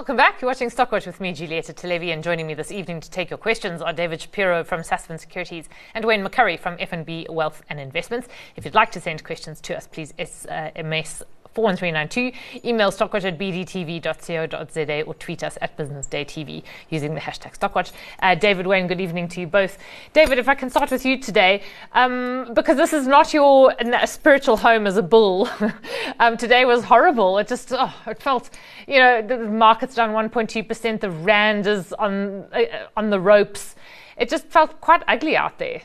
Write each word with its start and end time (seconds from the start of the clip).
Welcome 0.00 0.16
back. 0.16 0.40
You're 0.40 0.48
watching 0.48 0.70
Stockwatch 0.70 1.04
with 1.04 1.20
me, 1.20 1.34
Giulietta 1.34 1.74
Talevi, 1.74 2.10
and 2.10 2.24
joining 2.24 2.46
me 2.46 2.54
this 2.54 2.72
evening 2.72 3.00
to 3.00 3.10
take 3.10 3.28
your 3.28 3.36
questions 3.36 3.82
are 3.82 3.92
David 3.92 4.22
Shapiro 4.22 4.64
from 4.64 4.80
Sasfin 4.80 5.20
Securities 5.20 5.68
and 5.92 6.06
Wayne 6.06 6.24
McCurrie 6.24 6.58
from 6.58 6.78
FNB 6.78 7.28
Wealth 7.28 7.62
and 7.68 7.78
Investments. 7.78 8.26
If 8.56 8.64
you'd 8.64 8.74
like 8.74 8.90
to 8.92 9.00
send 9.00 9.22
questions 9.24 9.60
to 9.60 9.76
us, 9.76 9.86
please 9.86 10.14
SMS 10.14 11.20
uh, 11.20 11.24
41392. 11.54 12.68
Email 12.68 12.90
stockwatch 12.90 13.24
at 13.24 13.38
bdtv.co.za 13.38 15.02
or 15.02 15.14
tweet 15.14 15.42
us 15.42 15.58
at 15.60 15.76
businessdaytv 15.76 16.62
using 16.90 17.14
the 17.14 17.20
hashtag 17.20 17.58
Stockwatch. 17.58 17.92
Uh, 18.20 18.34
David 18.34 18.66
Wayne, 18.66 18.86
good 18.86 19.00
evening 19.00 19.28
to 19.28 19.40
you 19.40 19.46
both. 19.46 19.78
David, 20.12 20.38
if 20.38 20.48
I 20.48 20.54
can 20.54 20.70
start 20.70 20.90
with 20.90 21.04
you 21.04 21.18
today, 21.18 21.62
um, 21.92 22.52
because 22.54 22.76
this 22.76 22.92
is 22.92 23.06
not 23.06 23.34
your 23.34 23.74
spiritual 24.06 24.56
home 24.56 24.86
as 24.86 24.96
a 24.96 25.02
bull. 25.02 25.48
um, 26.20 26.36
today 26.36 26.64
was 26.64 26.84
horrible. 26.84 27.38
It 27.38 27.48
just, 27.48 27.72
oh, 27.72 27.94
it 28.06 28.22
felt, 28.22 28.50
you 28.86 28.98
know, 28.98 29.22
the 29.22 29.38
market's 29.38 29.94
down 29.94 30.10
1.2%, 30.10 31.00
the 31.00 31.10
rand 31.10 31.66
is 31.66 31.92
on, 31.94 32.44
uh, 32.52 32.62
on 32.96 33.10
the 33.10 33.20
ropes. 33.20 33.74
It 34.16 34.28
just 34.28 34.46
felt 34.48 34.80
quite 34.80 35.02
ugly 35.08 35.36
out 35.36 35.58
there. 35.58 35.82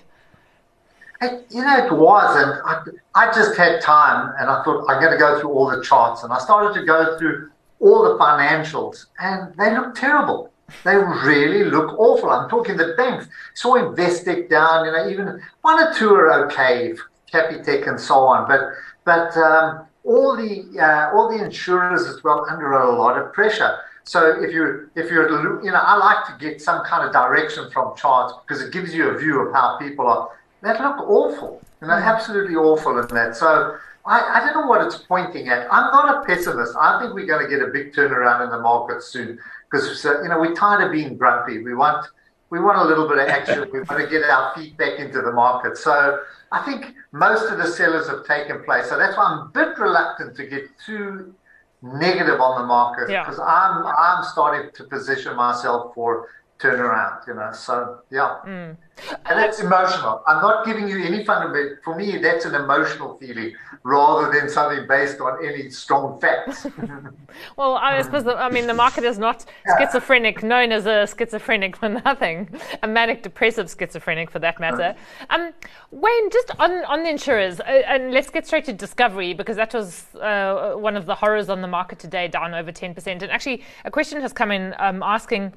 You 1.22 1.64
know, 1.64 1.86
it 1.86 1.92
wasn't. 1.92 2.62
I, 2.66 2.84
I 3.16 3.34
just 3.34 3.58
had 3.58 3.82
time, 3.82 4.34
and 4.40 4.50
I 4.50 4.64
thought 4.64 4.86
I'm 4.90 5.00
going 5.00 5.14
to 5.14 5.18
go 5.18 5.40
through 5.40 5.52
all 5.52 5.70
the 5.70 5.84
charts, 5.84 6.24
and 6.24 6.34
I 6.34 6.40
started 6.40 6.78
to 6.80 6.86
go 6.86 7.18
through 7.18 7.52
all 7.80 8.04
the 8.04 8.18
financials, 8.18 9.06
and 9.20 9.54
they 9.58 9.74
look 9.74 9.96
terrible. 9.96 10.52
They 10.84 10.96
really 10.96 11.64
look 11.64 11.98
awful. 12.00 12.30
I'm 12.30 12.50
talking 12.50 12.76
the 12.76 12.96
banks. 12.98 13.28
Saw 13.54 13.76
Investec 13.76 14.50
down, 14.50 14.86
you 14.86 14.92
know, 14.92 15.10
even 15.10 15.42
one 15.62 15.82
or 15.82 15.94
two 15.94 16.14
are 16.14 16.46
okay, 16.46 16.94
Capitec 17.32 17.88
and 17.88 18.00
so 18.00 18.16
on, 18.16 18.48
but 18.48 18.62
but 19.06 19.36
um, 19.38 19.86
all 20.04 20.36
the 20.36 20.66
uh, 20.80 21.16
all 21.16 21.30
the 21.30 21.44
insurers 21.44 22.08
as 22.08 22.24
well 22.24 22.46
under 22.50 22.72
a 22.74 22.92
lot 22.96 23.18
of 23.18 23.32
pressure. 23.34 23.78
So 24.04 24.42
if 24.42 24.54
you 24.54 24.90
if 24.96 25.12
you're 25.12 25.64
you 25.64 25.72
know 25.72 25.82
I 25.82 25.98
like 25.98 26.26
to 26.28 26.46
get 26.46 26.62
some 26.62 26.84
kind 26.86 27.06
of 27.06 27.14
direction 27.14 27.70
from 27.72 27.96
charts 27.96 28.34
because 28.42 28.64
it 28.64 28.72
gives 28.72 28.94
you 28.94 29.10
a 29.10 29.18
view 29.18 29.42
of 29.42 29.54
how 29.54 29.78
people 29.78 30.08
are 30.08 30.30
that 30.62 30.82
look 30.82 30.98
awful, 31.08 31.62
you 31.82 31.88
know, 31.88 31.94
mm. 31.94 32.04
absolutely 32.04 32.56
awful 32.56 32.98
in 33.00 33.08
that. 33.10 33.36
So 33.36 33.78
I, 34.06 34.20
I 34.20 34.40
don't 34.46 34.62
know 34.62 34.68
what 34.68 34.86
it's 34.86 34.98
pointing 34.98 35.48
at. 35.50 35.68
I'm 35.72 35.92
not 35.92 36.22
a 36.22 36.26
pessimist. 36.26 36.76
I 36.80 37.00
think 37.00 37.14
we're 37.14 37.26
going 37.26 37.44
to 37.44 37.50
get 37.50 37.68
a 37.68 37.72
big 37.72 37.94
turnaround 37.94 38.44
in 38.44 38.50
the 38.52 38.60
market 38.60 39.02
soon 39.02 39.40
because 39.70 40.04
you 40.04 40.30
know 40.30 40.40
we're 40.40 40.56
tired 40.56 40.86
of 40.86 40.92
being 40.92 41.18
grumpy. 41.18 41.64
We 41.64 41.74
want 41.74 42.06
we 42.52 42.60
want 42.60 42.78
a 42.78 42.86
little 42.86 43.08
bit 43.08 43.18
of 43.18 43.28
action. 43.28 43.68
we 43.72 43.80
want 43.82 44.02
to 44.02 44.08
get 44.08 44.24
our 44.24 44.54
feet 44.54 44.78
back 44.78 45.00
into 45.00 45.22
the 45.22 45.32
market. 45.32 45.78
So 45.78 46.20
I 46.52 46.64
think 46.64 46.94
most 47.12 47.52
of 47.52 47.58
the 47.58 47.68
sellers 47.68 48.08
have 48.08 48.26
taken 48.26 48.64
place. 48.64 48.90
So 48.90 48.98
that's 48.98 49.18
why 49.18 49.24
I'm 49.24 49.40
a 49.40 49.52
bit 49.52 49.78
reluctant 49.80 50.36
to 50.38 50.46
get 50.46 50.64
too 50.86 51.34
negative 51.82 52.40
on 52.40 52.62
the 52.62 52.68
market 52.68 53.08
because 53.08 53.38
yeah. 53.40 53.46
I'm 53.46 53.86
I'm 53.86 54.24
starting 54.24 54.72
to 54.76 54.84
position 54.86 55.36
myself 55.36 55.94
for 55.96 56.30
turnaround. 56.60 57.28
You 57.28 57.36
know, 57.36 57.52
so 57.54 58.00
yeah. 58.12 58.40
Mm. 58.46 58.78
And 59.26 59.40
that's 59.40 59.60
emotional. 59.60 60.24
I'm 60.26 60.42
not 60.42 60.66
giving 60.66 60.88
you 60.88 61.04
any 61.04 61.26
fundamental. 61.26 61.78
For 61.84 61.96
me, 61.96 62.18
that's 62.18 62.46
an 62.46 62.56
emotional 62.56 63.18
feeling 63.18 63.54
rather 63.84 64.32
than 64.32 64.50
something 64.50 64.88
based 64.88 65.20
on 65.20 65.46
any 65.46 65.70
strong 65.70 66.20
facts. 66.20 66.66
well, 67.58 67.76
I 67.76 68.02
suppose, 68.02 68.24
the, 68.24 68.36
I 68.36 68.50
mean, 68.50 68.68
the 68.68 68.74
market 68.74 69.04
is 69.04 69.20
not 69.20 69.46
schizophrenic, 69.78 70.44
known 70.44 70.72
as 70.72 70.86
a 70.86 71.08
schizophrenic 71.08 71.76
for 71.76 71.90
nothing, 72.06 72.50
a 72.84 72.88
manic 72.88 73.22
depressive 73.22 73.70
schizophrenic 73.70 74.32
for 74.32 74.40
that 74.40 74.60
matter. 74.60 74.96
Um, 75.30 75.52
Wayne, 75.92 76.30
just 76.32 76.52
on, 76.58 76.84
on 76.86 77.04
the 77.04 77.10
insurers, 77.10 77.60
uh, 77.60 77.64
and 77.64 78.12
let's 78.12 78.30
get 78.30 78.48
straight 78.48 78.66
to 78.66 78.74
Discovery 78.74 79.34
because 79.34 79.58
that 79.58 79.74
was 79.74 80.06
uh, 80.16 80.74
one 80.76 80.96
of 80.96 81.06
the 81.06 81.16
horrors 81.16 81.50
on 81.50 81.62
the 81.62 81.68
market 81.68 82.00
today, 82.00 82.28
down 82.28 82.54
over 82.54 82.72
10%. 82.72 83.08
And 83.08 83.24
actually, 83.24 83.64
a 83.84 83.92
question 83.92 84.22
has 84.22 84.32
come 84.32 84.52
in 84.52 84.74
um, 84.80 85.04
asking 85.04 85.54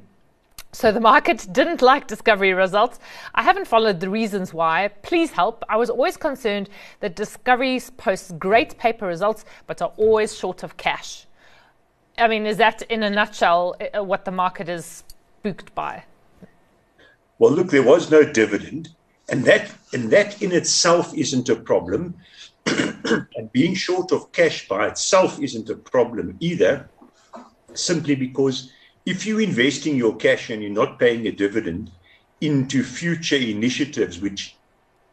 so 0.73 0.93
the 0.93 1.01
market 1.01 1.47
didn't 1.51 1.81
like 1.81 2.07
Discovery 2.07 2.53
results. 2.53 2.99
I 3.35 3.43
haven't 3.43 3.67
followed 3.67 4.01
the 4.01 4.11
reasons 4.11 4.53
why. 4.53 4.89
Please 5.03 5.31
help. 5.31 5.65
I 5.69 5.77
was 5.77 5.89
always 5.89 6.17
concerned 6.17 6.69
that 7.01 7.17
Discovery 7.17 7.81
posts 7.97 8.33
great 8.33 8.77
paper 8.79 9.07
results 9.07 9.45
but 9.67 9.81
are 9.81 9.93
always 9.97 10.37
short 10.37 10.63
of 10.63 10.77
cash. 10.77 11.27
I 12.19 12.29
mean, 12.29 12.47
is 12.47 12.59
that 12.59 12.83
in 12.83 13.03
a 13.03 13.11
nutshell 13.11 13.77
uh, 13.95 14.05
what 14.05 14.25
the 14.25 14.31
market 14.31 14.69
is 14.69 15.05
spooked 15.39 15.75
by? 15.75 16.05
Well, 17.39 17.53
look, 17.53 17.71
there 17.71 17.83
was 17.83 18.11
no 18.11 18.25
dividend, 18.25 18.91
and 19.29 19.45
that 19.45 19.71
and 19.93 20.11
that 20.11 20.43
in 20.43 20.53
itself 20.53 21.15
isn't 21.15 21.49
a 21.49 21.57
problem. 21.57 22.15
and 22.67 23.53
being 23.53 23.75
short 23.75 24.13
of 24.13 24.31
cash 24.33 24.69
by 24.69 24.89
itself 24.89 25.41
isn't 25.41 25.71
a 25.71 25.77
problem 25.77 26.37
either, 26.41 26.89
simply 27.75 28.17
because 28.17 28.73
if 29.09 29.25
you're 29.25 29.41
investing 29.41 29.97
your 29.97 30.15
cash 30.17 30.51
and 30.51 30.63
you're 30.63 30.71
not 30.71 30.99
paying 30.99 31.27
a 31.27 31.33
dividend 31.33 31.91
into 32.43 32.85
future 32.85 33.37
initiatives, 33.37 34.21
which 34.21 34.55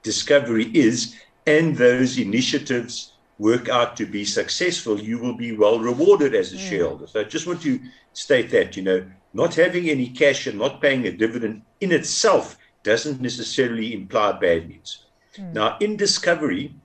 Discovery 0.03 0.69
is, 0.73 1.15
and 1.47 1.77
those 1.77 2.19
initiatives 2.19 3.13
work 3.39 3.69
out 3.69 3.95
to 3.95 4.05
be 4.05 4.25
successful, 4.25 4.99
you 4.99 5.17
will 5.17 5.37
be 5.37 5.53
well 5.53 5.79
rewarded 5.79 6.35
as 6.35 6.51
a 6.51 6.57
mm. 6.57 6.69
shareholder. 6.69 7.07
So 7.07 7.21
I 7.21 7.23
just 7.23 7.47
want 7.47 7.61
to 7.61 7.79
state 8.11 8.49
that, 8.51 8.75
you 8.75 8.83
know, 8.83 9.05
not 9.33 9.55
having 9.55 9.89
any 9.89 10.09
cash 10.09 10.45
and 10.45 10.59
not 10.59 10.81
paying 10.81 11.07
a 11.07 11.11
dividend 11.11 11.61
in 11.79 11.93
itself 11.93 12.57
doesn't 12.83 13.21
necessarily 13.21 13.93
imply 13.93 14.33
bad 14.33 14.67
news. 14.67 15.05
Mm. 15.37 15.53
Now, 15.53 15.77
in 15.79 15.95
Discovery, 15.95 16.75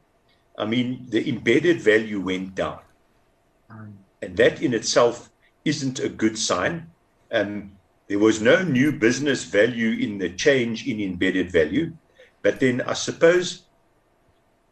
I 0.56 0.65
mean, 0.65 1.06
the 1.09 1.28
embedded 1.28 1.81
value 1.81 2.21
went 2.21 2.54
down. 2.54 2.78
Mm. 3.69 3.94
And 4.22 4.37
that 4.37 4.62
in 4.62 4.75
itself 4.75 5.28
isn't 5.65 5.98
a 5.98 6.09
good 6.09 6.38
sign 6.38 6.87
um, 7.32 7.72
there 8.08 8.18
was 8.18 8.41
no 8.41 8.62
new 8.62 8.92
business 8.92 9.44
value 9.44 9.92
in 9.92 10.18
the 10.18 10.30
change 10.30 10.86
in 10.86 11.00
embedded 11.00 11.52
value. 11.52 11.92
But 12.42 12.60
then 12.60 12.80
I 12.80 12.94
suppose, 12.94 13.62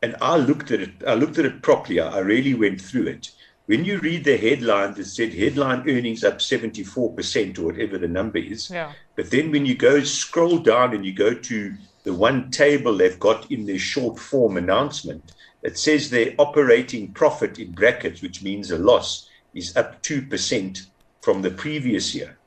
and 0.02 0.16
I 0.20 0.36
looked 0.36 0.70
at 0.70 0.80
it, 0.80 0.90
I 1.06 1.14
looked 1.14 1.38
at 1.38 1.44
it 1.44 1.62
properly. 1.62 2.00
I 2.00 2.18
really 2.18 2.54
went 2.54 2.80
through 2.80 3.06
it. 3.06 3.30
When 3.66 3.84
you 3.84 3.98
read 3.98 4.24
the 4.24 4.38
headline 4.38 4.94
that 4.94 5.04
said 5.04 5.34
headline 5.34 5.88
earnings 5.88 6.24
up 6.24 6.38
74% 6.38 7.58
or 7.58 7.62
whatever 7.62 7.98
the 7.98 8.08
number 8.08 8.38
is, 8.38 8.70
yeah. 8.70 8.92
but 9.14 9.30
then 9.30 9.50
when 9.50 9.66
you 9.66 9.74
go 9.74 10.02
scroll 10.02 10.58
down 10.58 10.94
and 10.94 11.04
you 11.04 11.12
go 11.12 11.34
to 11.34 11.74
the 12.04 12.14
one 12.14 12.50
table 12.50 12.96
they've 12.96 13.20
got 13.20 13.50
in 13.52 13.66
their 13.66 13.78
short 13.78 14.18
form 14.18 14.56
announcement, 14.56 15.34
it 15.62 15.76
says 15.76 16.08
their 16.08 16.34
operating 16.38 17.12
profit 17.12 17.58
in 17.58 17.72
brackets, 17.72 18.22
which 18.22 18.42
means 18.42 18.70
a 18.70 18.78
loss, 18.78 19.28
is 19.52 19.76
up 19.76 20.02
2% 20.02 20.86
from 21.20 21.42
the 21.42 21.50
previous 21.50 22.14
year. 22.14 22.37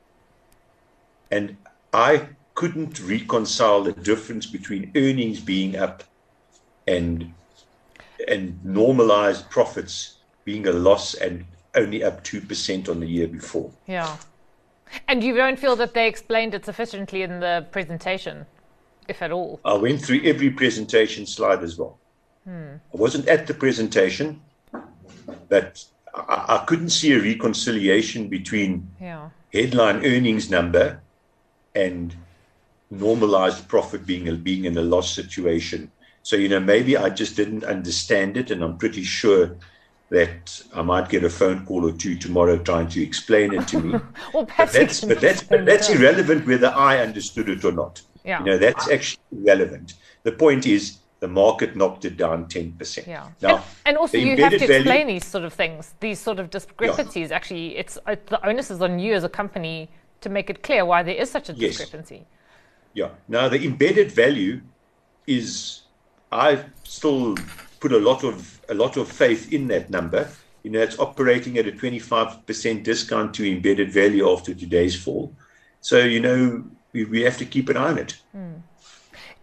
And 1.32 1.56
I 1.92 2.28
couldn't 2.54 3.00
reconcile 3.00 3.82
the 3.82 3.92
difference 3.92 4.46
between 4.46 4.92
earnings 4.94 5.40
being 5.40 5.76
up 5.76 6.04
and 6.86 7.32
and 8.28 8.64
normalized 8.64 9.50
profits 9.50 10.18
being 10.44 10.66
a 10.68 10.72
loss 10.72 11.14
and 11.14 11.44
only 11.74 12.04
up 12.04 12.22
2% 12.22 12.88
on 12.88 13.00
the 13.00 13.06
year 13.06 13.26
before. 13.26 13.72
Yeah. 13.86 14.16
And 15.08 15.24
you 15.24 15.34
don't 15.34 15.58
feel 15.58 15.74
that 15.76 15.94
they 15.94 16.06
explained 16.06 16.54
it 16.54 16.64
sufficiently 16.64 17.22
in 17.22 17.40
the 17.40 17.66
presentation, 17.72 18.46
if 19.08 19.22
at 19.22 19.32
all? 19.32 19.58
I 19.64 19.74
went 19.74 20.02
through 20.02 20.20
every 20.22 20.50
presentation 20.50 21.26
slide 21.26 21.64
as 21.64 21.78
well. 21.78 21.98
Hmm. 22.44 22.74
I 22.94 22.96
wasn't 22.96 23.26
at 23.26 23.46
the 23.48 23.54
presentation, 23.54 24.40
but 25.48 25.84
I, 26.14 26.60
I 26.60 26.64
couldn't 26.66 26.90
see 26.90 27.12
a 27.12 27.20
reconciliation 27.20 28.28
between 28.28 28.88
yeah. 29.00 29.30
headline 29.52 30.04
earnings 30.04 30.48
number 30.50 31.01
and 31.74 32.14
normalized 32.90 33.66
profit 33.68 34.06
being 34.06 34.28
a, 34.28 34.32
being 34.34 34.64
in 34.64 34.76
a 34.76 34.82
loss 34.82 35.14
situation. 35.14 35.90
So 36.22 36.36
you 36.36 36.48
know 36.48 36.60
maybe 36.60 36.96
I 36.96 37.08
just 37.10 37.36
didn't 37.36 37.64
understand 37.64 38.36
it, 38.36 38.50
and 38.50 38.62
I'm 38.62 38.78
pretty 38.78 39.02
sure 39.02 39.56
that 40.10 40.62
I 40.74 40.82
might 40.82 41.08
get 41.08 41.24
a 41.24 41.30
phone 41.30 41.64
call 41.64 41.88
or 41.88 41.92
two 41.92 42.16
tomorrow 42.16 42.58
trying 42.58 42.88
to 42.88 43.02
explain 43.02 43.54
it 43.54 43.66
to 43.68 43.80
me. 43.80 43.90
well, 44.34 44.46
but 44.56 44.70
that's 44.70 45.00
but 45.00 45.20
that's 45.20 45.42
but 45.42 45.64
that's 45.64 45.88
irrelevant 45.88 46.46
whether 46.46 46.68
I 46.68 46.98
understood 46.98 47.48
it 47.48 47.64
or 47.64 47.72
not. 47.72 48.02
Yeah. 48.24 48.40
You 48.40 48.46
know 48.46 48.58
that's 48.58 48.90
actually 48.90 49.22
irrelevant. 49.32 49.94
The 50.22 50.32
point 50.32 50.66
is 50.66 50.98
the 51.22 51.28
market 51.28 51.76
knocked 51.76 52.04
it 52.04 52.16
down 52.16 52.46
10%. 52.46 53.06
Yeah. 53.06 53.28
Now, 53.40 53.54
and, 53.56 53.64
and 53.86 53.96
also 53.96 54.18
you 54.18 54.36
have 54.38 54.50
to 54.50 54.56
explain 54.56 54.84
value, 54.84 55.06
these 55.06 55.24
sort 55.24 55.44
of 55.44 55.52
things, 55.52 55.94
these 56.00 56.18
sort 56.18 56.40
of 56.40 56.50
discrepancies. 56.50 57.30
Yeah. 57.30 57.36
Actually, 57.36 57.76
it's 57.76 57.96
uh, 58.06 58.16
the 58.26 58.44
onus 58.44 58.72
is 58.72 58.82
on 58.82 58.98
you 58.98 59.14
as 59.14 59.22
a 59.22 59.28
company 59.28 59.88
to 60.22 60.28
make 60.28 60.50
it 60.50 60.62
clear 60.62 60.84
why 60.84 61.02
there 61.02 61.14
is 61.14 61.30
such 61.30 61.48
a 61.48 61.52
yes. 61.52 61.76
discrepancy. 61.76 62.26
Yeah. 62.94 63.10
Now 63.28 63.48
the 63.48 63.64
embedded 63.64 64.12
value 64.12 64.60
is 65.26 65.82
I 66.30 66.64
still 66.84 67.36
put 67.80 67.92
a 67.92 67.98
lot 67.98 68.24
of 68.24 68.60
a 68.68 68.74
lot 68.74 68.96
of 68.96 69.10
faith 69.10 69.52
in 69.52 69.68
that 69.68 69.90
number. 69.90 70.28
You 70.62 70.70
know, 70.70 70.80
it's 70.80 70.98
operating 70.98 71.58
at 71.58 71.66
a 71.66 71.72
25% 71.72 72.84
discount 72.84 73.34
to 73.34 73.50
embedded 73.50 73.90
value 73.90 74.30
after 74.30 74.54
today's 74.54 74.94
fall. 74.94 75.34
So, 75.80 75.98
you 75.98 76.20
know, 76.20 76.64
we, 76.92 77.04
we 77.04 77.22
have 77.22 77.36
to 77.38 77.44
keep 77.44 77.68
an 77.68 77.76
eye 77.76 77.88
on 77.88 77.98
it. 77.98 78.16
Mm. 78.36 78.62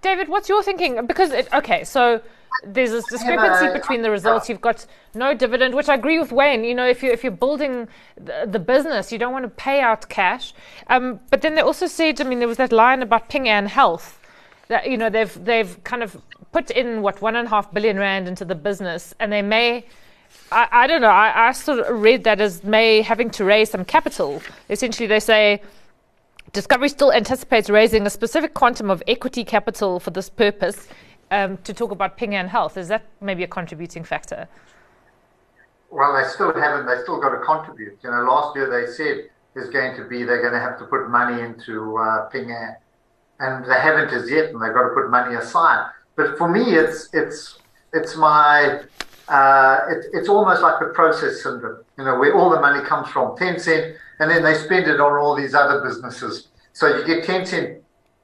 David, 0.02 0.30
what's 0.30 0.48
your 0.48 0.64
thinking? 0.64 1.06
Because, 1.06 1.32
it, 1.32 1.54
okay, 1.54 1.84
so 1.84 2.22
there's 2.64 2.92
this 2.92 3.06
discrepancy 3.06 3.72
between 3.72 4.02
the 4.02 4.12
results. 4.12 4.50
You've 4.50 4.62
got 4.62 4.86
no 5.14 5.34
dividend, 5.34 5.76
which 5.76 5.90
I 5.90 5.96
agree 5.96 6.20
with 6.20 6.32
Wayne. 6.32 6.64
You 6.64 6.76
know, 6.76 6.88
if 6.88 7.02
you 7.04 7.12
if 7.12 7.24
you're 7.24 7.32
building 7.32 7.88
the, 8.16 8.48
the 8.50 8.60
business, 8.60 9.12
you 9.12 9.18
don't 9.18 9.34
want 9.34 9.44
to 9.46 9.50
pay 9.50 9.82
out 9.82 10.10
cash. 10.10 10.54
Um, 10.88 11.20
but 11.30 11.42
then 11.42 11.56
they 11.56 11.62
also 11.62 11.88
said, 11.88 12.20
I 12.22 12.24
mean, 12.24 12.40
there 12.40 12.48
was 12.48 12.58
that 12.58 12.72
line 12.72 13.02
about 13.02 13.30
Ping 13.30 13.48
An 13.48 13.66
Health 13.66 14.20
that 14.68 14.90
you 14.90 14.98
know 14.98 15.10
they've 15.10 15.46
they've 15.46 15.84
kind 15.84 16.04
of 16.04 16.22
put 16.52 16.72
in 16.72 17.02
what 17.02 17.22
one 17.22 17.36
and 17.36 17.48
a 17.48 17.50
half 17.50 17.72
billion 17.74 17.98
rand 17.98 18.28
into 18.28 18.46
the 18.46 18.56
business, 18.56 19.14
and 19.20 19.32
they 19.32 19.42
may. 19.42 19.86
I, 20.52 20.68
I 20.72 20.88
don't 20.88 21.02
know. 21.02 21.08
I, 21.08 21.48
I 21.48 21.52
sort 21.54 21.80
of 21.80 22.02
read 22.02 22.24
that 22.26 22.40
as 22.40 22.64
may 22.64 23.02
having 23.02 23.30
to 23.32 23.46
raise 23.46 23.72
some 23.72 23.84
capital. 23.86 24.42
Essentially, 24.70 25.08
they 25.08 25.20
say 25.20 25.62
Discovery 26.52 26.90
still 26.90 27.12
anticipates 27.14 27.70
raising 27.70 28.08
a 28.08 28.10
specific 28.10 28.54
quantum 28.56 28.90
of 28.90 29.04
equity 29.08 29.44
capital 29.44 30.00
for 30.00 30.10
this 30.10 30.30
purpose 30.30 30.88
um, 31.32 31.58
to 31.58 31.74
talk 31.74 31.92
about 31.92 32.18
Ping 32.18 32.36
An 32.36 32.48
Health. 32.48 32.78
Is 32.78 32.88
that 32.88 33.06
maybe 33.22 33.44
a 33.44 33.48
contributing 33.48 34.04
factor? 34.04 34.48
Well, 35.92 36.16
they 36.16 36.28
still 36.30 36.54
haven't. 36.54 36.86
They 36.86 37.02
still 37.02 37.20
got 37.20 37.30
to 37.30 37.44
contribute. 37.44 37.98
You 38.04 38.12
know, 38.12 38.24
last 38.24 38.56
year 38.56 38.70
they 38.70 38.92
said 38.92 39.30
there's 39.54 39.70
going 39.70 39.96
to 39.98 40.08
be 40.08 40.24
they're 40.24 40.42
going 40.42 40.54
to 40.54 40.60
have 40.60 40.78
to 40.80 40.86
put 40.86 41.10
money 41.10 41.42
into 41.42 41.98
uh, 41.98 42.26
Ping 42.30 42.52
An, 42.52 42.76
and 43.40 43.66
they 43.66 43.80
haven't 43.80 44.14
as 44.14 44.30
yet, 44.30 44.52
and 44.52 44.62
they've 44.62 44.74
got 44.74 44.90
to 44.90 44.94
put 44.94 45.10
money 45.10 45.36
aside. 45.36 45.90
But 46.16 46.38
for 46.38 46.48
me, 46.48 46.76
it's 46.76 47.10
it's 47.14 47.60
it's 47.94 48.16
my 48.16 48.82
uh, 49.28 49.80
it, 49.90 50.06
it's 50.14 50.30
almost 50.30 50.62
like 50.62 50.80
the 50.80 50.88
Prosus 50.88 51.42
syndrome. 51.42 51.84
You 51.98 52.06
know, 52.06 52.20
where 52.20 52.36
all 52.36 52.50
the 52.50 52.60
money 52.60 52.86
comes 52.86 53.08
from 53.10 53.36
Tencent, 53.36 53.96
and 54.20 54.30
then 54.30 54.44
they 54.44 54.54
spend 54.54 54.88
it 54.88 55.00
on 55.00 55.14
all 55.14 55.36
these 55.36 55.56
other 55.56 55.82
businesses. 55.82 56.50
So 56.74 56.98
you 56.98 57.06
get 57.06 57.26
Tencent 57.26 57.79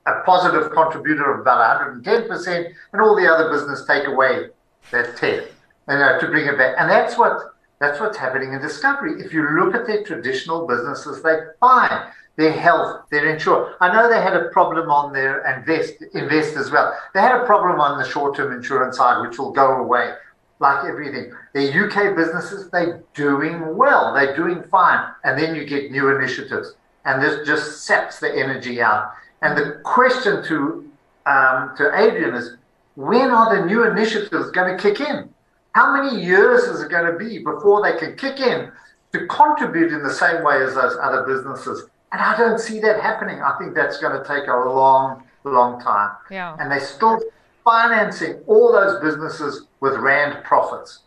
a 0.08 0.22
positive 0.26 0.72
contributor 0.72 1.34
of 1.34 1.42
about 1.42 2.04
110%, 2.04 2.74
and 2.94 3.02
all 3.02 3.16
the 3.16 3.28
other 3.28 3.50
business 3.50 3.86
take 3.86 4.08
away 4.08 4.50
that 4.92 5.18
10 5.18 5.44
you 5.90 5.98
know, 5.98 6.20
to 6.20 6.28
bring 6.28 6.48
it 6.48 6.58
back. 6.58 6.76
And 6.78 6.90
that's 6.90 7.18
what 7.18 7.56
that's 7.80 8.00
what's 8.00 8.18
happening 8.18 8.54
in 8.54 8.62
Discovery. 8.62 9.22
If 9.22 9.34
you 9.34 9.48
look 9.60 9.76
at 9.76 9.86
their 9.86 10.04
traditional 10.04 10.66
businesses, 10.66 11.22
they're 11.22 11.56
fine. 11.60 12.08
Their 12.38 12.52
health, 12.52 13.04
their 13.12 13.30
insurance. 13.30 13.76
I 13.80 13.94
know 13.94 14.10
they 14.10 14.22
had 14.22 14.36
a 14.36 14.50
problem 14.50 14.90
on 14.90 15.14
their 15.14 15.46
invest 15.56 16.04
invest 16.14 16.56
as 16.56 16.72
well. 16.72 16.98
They 17.14 17.22
had 17.22 17.40
a 17.40 17.46
problem 17.46 17.80
on 17.80 17.98
the 17.98 18.10
short-term 18.10 18.54
insurance 18.54 18.98
side, 18.98 19.26
which 19.26 19.38
will 19.38 19.52
go 19.52 19.78
away, 19.78 20.14
like 20.60 20.86
everything. 20.86 21.32
Their 21.54 21.86
UK 21.86 22.16
businesses, 22.16 22.70
they're 22.72 23.02
doing 23.14 23.76
well. 23.78 24.14
They're 24.14 24.36
doing 24.36 24.64
fine. 24.64 25.14
And 25.24 25.40
then 25.40 25.56
you 25.56 25.66
get 25.66 25.92
new 25.92 26.16
initiatives. 26.16 26.76
And 27.06 27.22
this 27.22 27.46
just 27.48 27.86
saps 27.86 28.20
the 28.20 28.34
energy 28.36 28.82
out. 28.82 29.12
And 29.42 29.58
the 29.58 29.80
question 29.84 30.44
to 30.46 30.90
um, 31.26 31.76
to 31.78 31.92
Adrian 31.96 32.36
is, 32.36 32.58
when 32.96 33.30
are 33.32 33.58
the 33.58 33.66
new 33.66 33.84
initiatives 33.90 34.52
going 34.52 34.78
to 34.78 34.82
kick 34.82 35.00
in? 35.00 35.30
How 35.74 35.94
many 35.94 36.22
years 36.22 36.64
is 36.64 36.82
it 36.82 36.90
going 36.90 37.12
to 37.12 37.18
be 37.18 37.40
before 37.40 37.82
they 37.82 37.98
can 37.98 38.16
kick 38.16 38.40
in 38.40 38.72
to 39.12 39.28
contribute 39.28 39.92
in 39.92 40.04
the 40.04 40.14
same 40.14 40.44
way 40.44 40.62
as 40.62 40.76
those 40.76 40.96
other 41.02 41.24
businesses? 41.24 41.90
And 42.12 42.22
I 42.22 42.38
don't 42.38 42.60
see 42.60 42.80
that 42.80 43.02
happening. 43.02 43.42
I 43.42 43.58
think 43.58 43.76
that's 43.76 44.00
going 44.00 44.18
to 44.18 44.26
take 44.26 44.48
a 44.48 44.56
long, 44.56 45.24
long 45.44 45.82
time. 45.82 46.12
Yeah. 46.32 46.56
And 46.60 46.72
they're 46.72 46.80
still 46.80 47.20
financing 47.66 48.42
all 48.48 48.72
those 48.72 49.02
businesses 49.02 49.66
with 49.82 49.96
Rand 49.96 50.44
profits. 50.44 51.00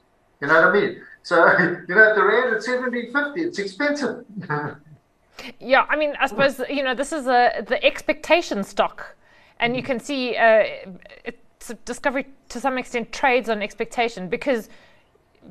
You 0.42 0.48
know 0.48 0.54
what 0.54 0.64
I 0.64 0.72
mean? 0.72 1.00
So, 1.22 1.36
you 1.88 1.94
know, 1.94 2.10
at 2.10 2.16
the 2.16 2.24
Rand 2.24 2.54
at 2.54 2.62
70, 2.62 3.12
50, 3.12 3.40
it's 3.40 3.58
expensive. 3.58 4.24
Yeah, 5.60 5.86
I 5.88 5.96
mean, 5.96 6.14
I 6.20 6.26
suppose 6.26 6.60
you 6.68 6.82
know 6.82 6.94
this 6.94 7.12
is 7.12 7.26
a 7.26 7.64
the 7.66 7.82
expectation 7.84 8.64
stock, 8.64 9.16
and 9.60 9.76
you 9.76 9.82
can 9.82 10.00
see 10.00 10.36
uh, 10.36 10.64
it's 11.24 11.72
Discovery 11.84 12.26
to 12.48 12.60
some 12.60 12.78
extent 12.78 13.12
trades 13.12 13.48
on 13.50 13.62
expectation 13.62 14.28
because 14.28 14.68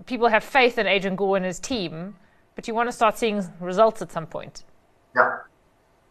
people 0.05 0.27
have 0.27 0.43
faith 0.43 0.77
in 0.77 0.87
Adrian 0.87 1.15
Gore 1.15 1.37
and 1.37 1.45
his 1.45 1.59
team, 1.59 2.15
but 2.55 2.67
you 2.67 2.73
want 2.73 2.87
to 2.87 2.91
start 2.91 3.17
seeing 3.17 3.43
results 3.59 4.01
at 4.01 4.11
some 4.11 4.25
point. 4.25 4.63
Yeah, 5.15 5.37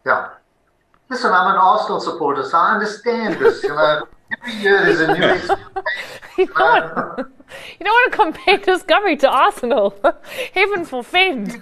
yeah. 0.05 0.29
Listen, 1.09 1.31
I'm 1.31 1.51
an 1.51 1.57
Arsenal 1.57 1.99
supporter, 1.99 2.43
so 2.43 2.57
I 2.57 2.75
understand 2.75 3.39
this. 3.39 3.63
You 3.63 3.69
know, 3.69 4.07
every 4.41 4.61
year 4.61 4.83
there's 4.83 4.99
a 4.99 5.13
new 5.13 5.23
expectation. 5.23 5.83
you, 6.37 6.45
don't 6.47 6.95
want, 6.95 7.17
you 7.79 7.85
don't 7.85 7.93
want 7.93 8.11
to 8.11 8.17
compare 8.17 8.57
Discovery 8.75 9.17
to 9.17 9.29
Arsenal. 9.29 9.95
Heaven 10.53 10.85
forfend. 10.85 11.59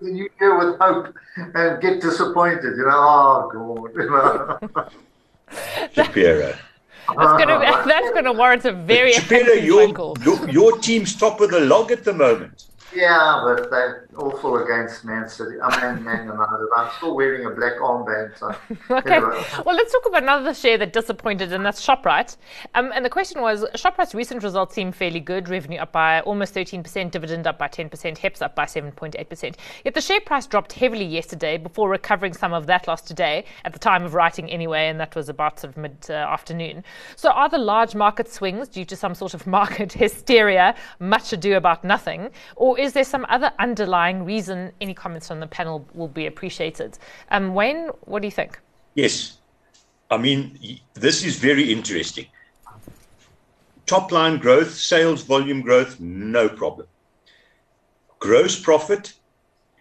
You 0.00 0.28
hear 0.38 0.58
with 0.58 0.78
hope 0.78 1.14
uh, 1.38 1.42
and 1.54 1.82
get 1.82 2.00
disappointed. 2.00 2.76
You 2.76 2.86
know, 2.86 3.50
oh 3.54 4.58
God. 4.72 4.90
Shapiro. 5.92 6.54
That's 7.08 7.44
gonna 7.44 7.58
that's 7.86 8.10
gonna 8.12 8.32
warrant 8.32 8.64
a 8.64 8.72
very 8.72 9.12
Shapiro, 9.12 9.52
your, 9.52 9.94
your, 10.24 10.50
your 10.50 10.78
team's 10.78 11.14
top 11.14 11.40
of 11.40 11.50
the 11.50 11.60
log 11.60 11.92
at 11.92 12.04
the 12.04 12.12
moment. 12.12 12.66
Yeah, 12.96 13.42
but 13.44 13.70
they're 13.70 14.08
awful 14.16 14.56
against 14.56 15.04
Man 15.04 15.28
City. 15.28 15.60
I 15.62 15.94
mean, 15.94 16.04
Man 16.04 16.26
United. 16.26 16.68
I'm 16.76 16.90
still 16.96 17.14
wearing 17.14 17.44
a 17.46 17.50
black 17.50 17.74
armband. 17.74 18.38
So 18.38 18.48
okay. 18.90 19.16
Anyway. 19.16 19.44
Well, 19.66 19.76
let's 19.76 19.92
talk 19.92 20.06
about 20.06 20.22
another 20.22 20.54
share 20.54 20.78
that 20.78 20.94
disappointed, 20.94 21.52
and 21.52 21.64
that's 21.64 21.84
Shoprite. 21.84 22.36
Um, 22.74 22.92
and 22.94 23.04
the 23.04 23.10
question 23.10 23.42
was 23.42 23.66
Shoprite's 23.74 24.14
recent 24.14 24.42
results 24.42 24.74
seem 24.74 24.92
fairly 24.92 25.20
good. 25.20 25.50
Revenue 25.50 25.78
up 25.78 25.92
by 25.92 26.20
almost 26.20 26.54
13%, 26.54 27.10
dividend 27.10 27.46
up 27.46 27.58
by 27.58 27.68
10%, 27.68 28.16
HEPS 28.16 28.40
up 28.40 28.54
by 28.54 28.64
7.8%. 28.64 29.54
Yet 29.84 29.94
the 29.94 30.00
share 30.00 30.20
price 30.20 30.46
dropped 30.46 30.72
heavily 30.72 31.04
yesterday 31.04 31.58
before 31.58 31.90
recovering 31.90 32.32
some 32.32 32.54
of 32.54 32.66
that 32.66 32.88
loss 32.88 33.02
today, 33.02 33.44
at 33.64 33.74
the 33.74 33.78
time 33.78 34.04
of 34.04 34.14
writing 34.14 34.50
anyway, 34.50 34.88
and 34.88 34.98
that 35.00 35.14
was 35.14 35.28
about 35.28 35.60
sort 35.60 35.72
of 35.72 35.76
mid 35.76 35.98
uh, 36.08 36.14
afternoon. 36.14 36.82
So 37.14 37.30
are 37.30 37.50
the 37.50 37.58
large 37.58 37.94
market 37.94 38.32
swings 38.32 38.68
due 38.68 38.86
to 38.86 38.96
some 38.96 39.14
sort 39.14 39.34
of 39.34 39.46
market 39.58 39.92
hysteria, 39.92 40.74
much 40.98 41.32
ado 41.34 41.56
about 41.56 41.84
nothing, 41.84 42.30
or 42.56 42.78
is 42.78 42.85
is 42.86 42.94
there 42.94 43.04
some 43.04 43.26
other 43.28 43.52
underlying 43.58 44.24
reason? 44.24 44.72
Any 44.80 44.94
comments 44.94 45.28
from 45.28 45.40
the 45.40 45.46
panel 45.46 45.86
will 45.92 46.08
be 46.08 46.26
appreciated. 46.26 46.98
Um, 47.30 47.52
Wayne, 47.52 47.88
what 48.02 48.22
do 48.22 48.28
you 48.28 48.32
think? 48.32 48.58
Yes. 48.94 49.38
I 50.10 50.16
mean, 50.16 50.80
this 50.94 51.24
is 51.24 51.36
very 51.36 51.70
interesting. 51.70 52.26
Top 53.84 54.12
line 54.12 54.38
growth, 54.38 54.72
sales 54.72 55.22
volume 55.22 55.60
growth, 55.60 56.00
no 56.00 56.48
problem. 56.48 56.86
Gross 58.20 58.58
profit, 58.58 59.14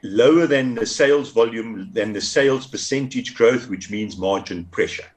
lower 0.03 0.47
than 0.47 0.75
the 0.75 0.85
sales 0.85 1.31
volume, 1.31 1.89
than 1.93 2.11
the 2.11 2.21
sales 2.21 2.67
percentage 2.67 3.35
growth, 3.35 3.69
which 3.69 3.89
means 3.89 4.17
margin 4.17 4.65
pressure. 4.65 5.09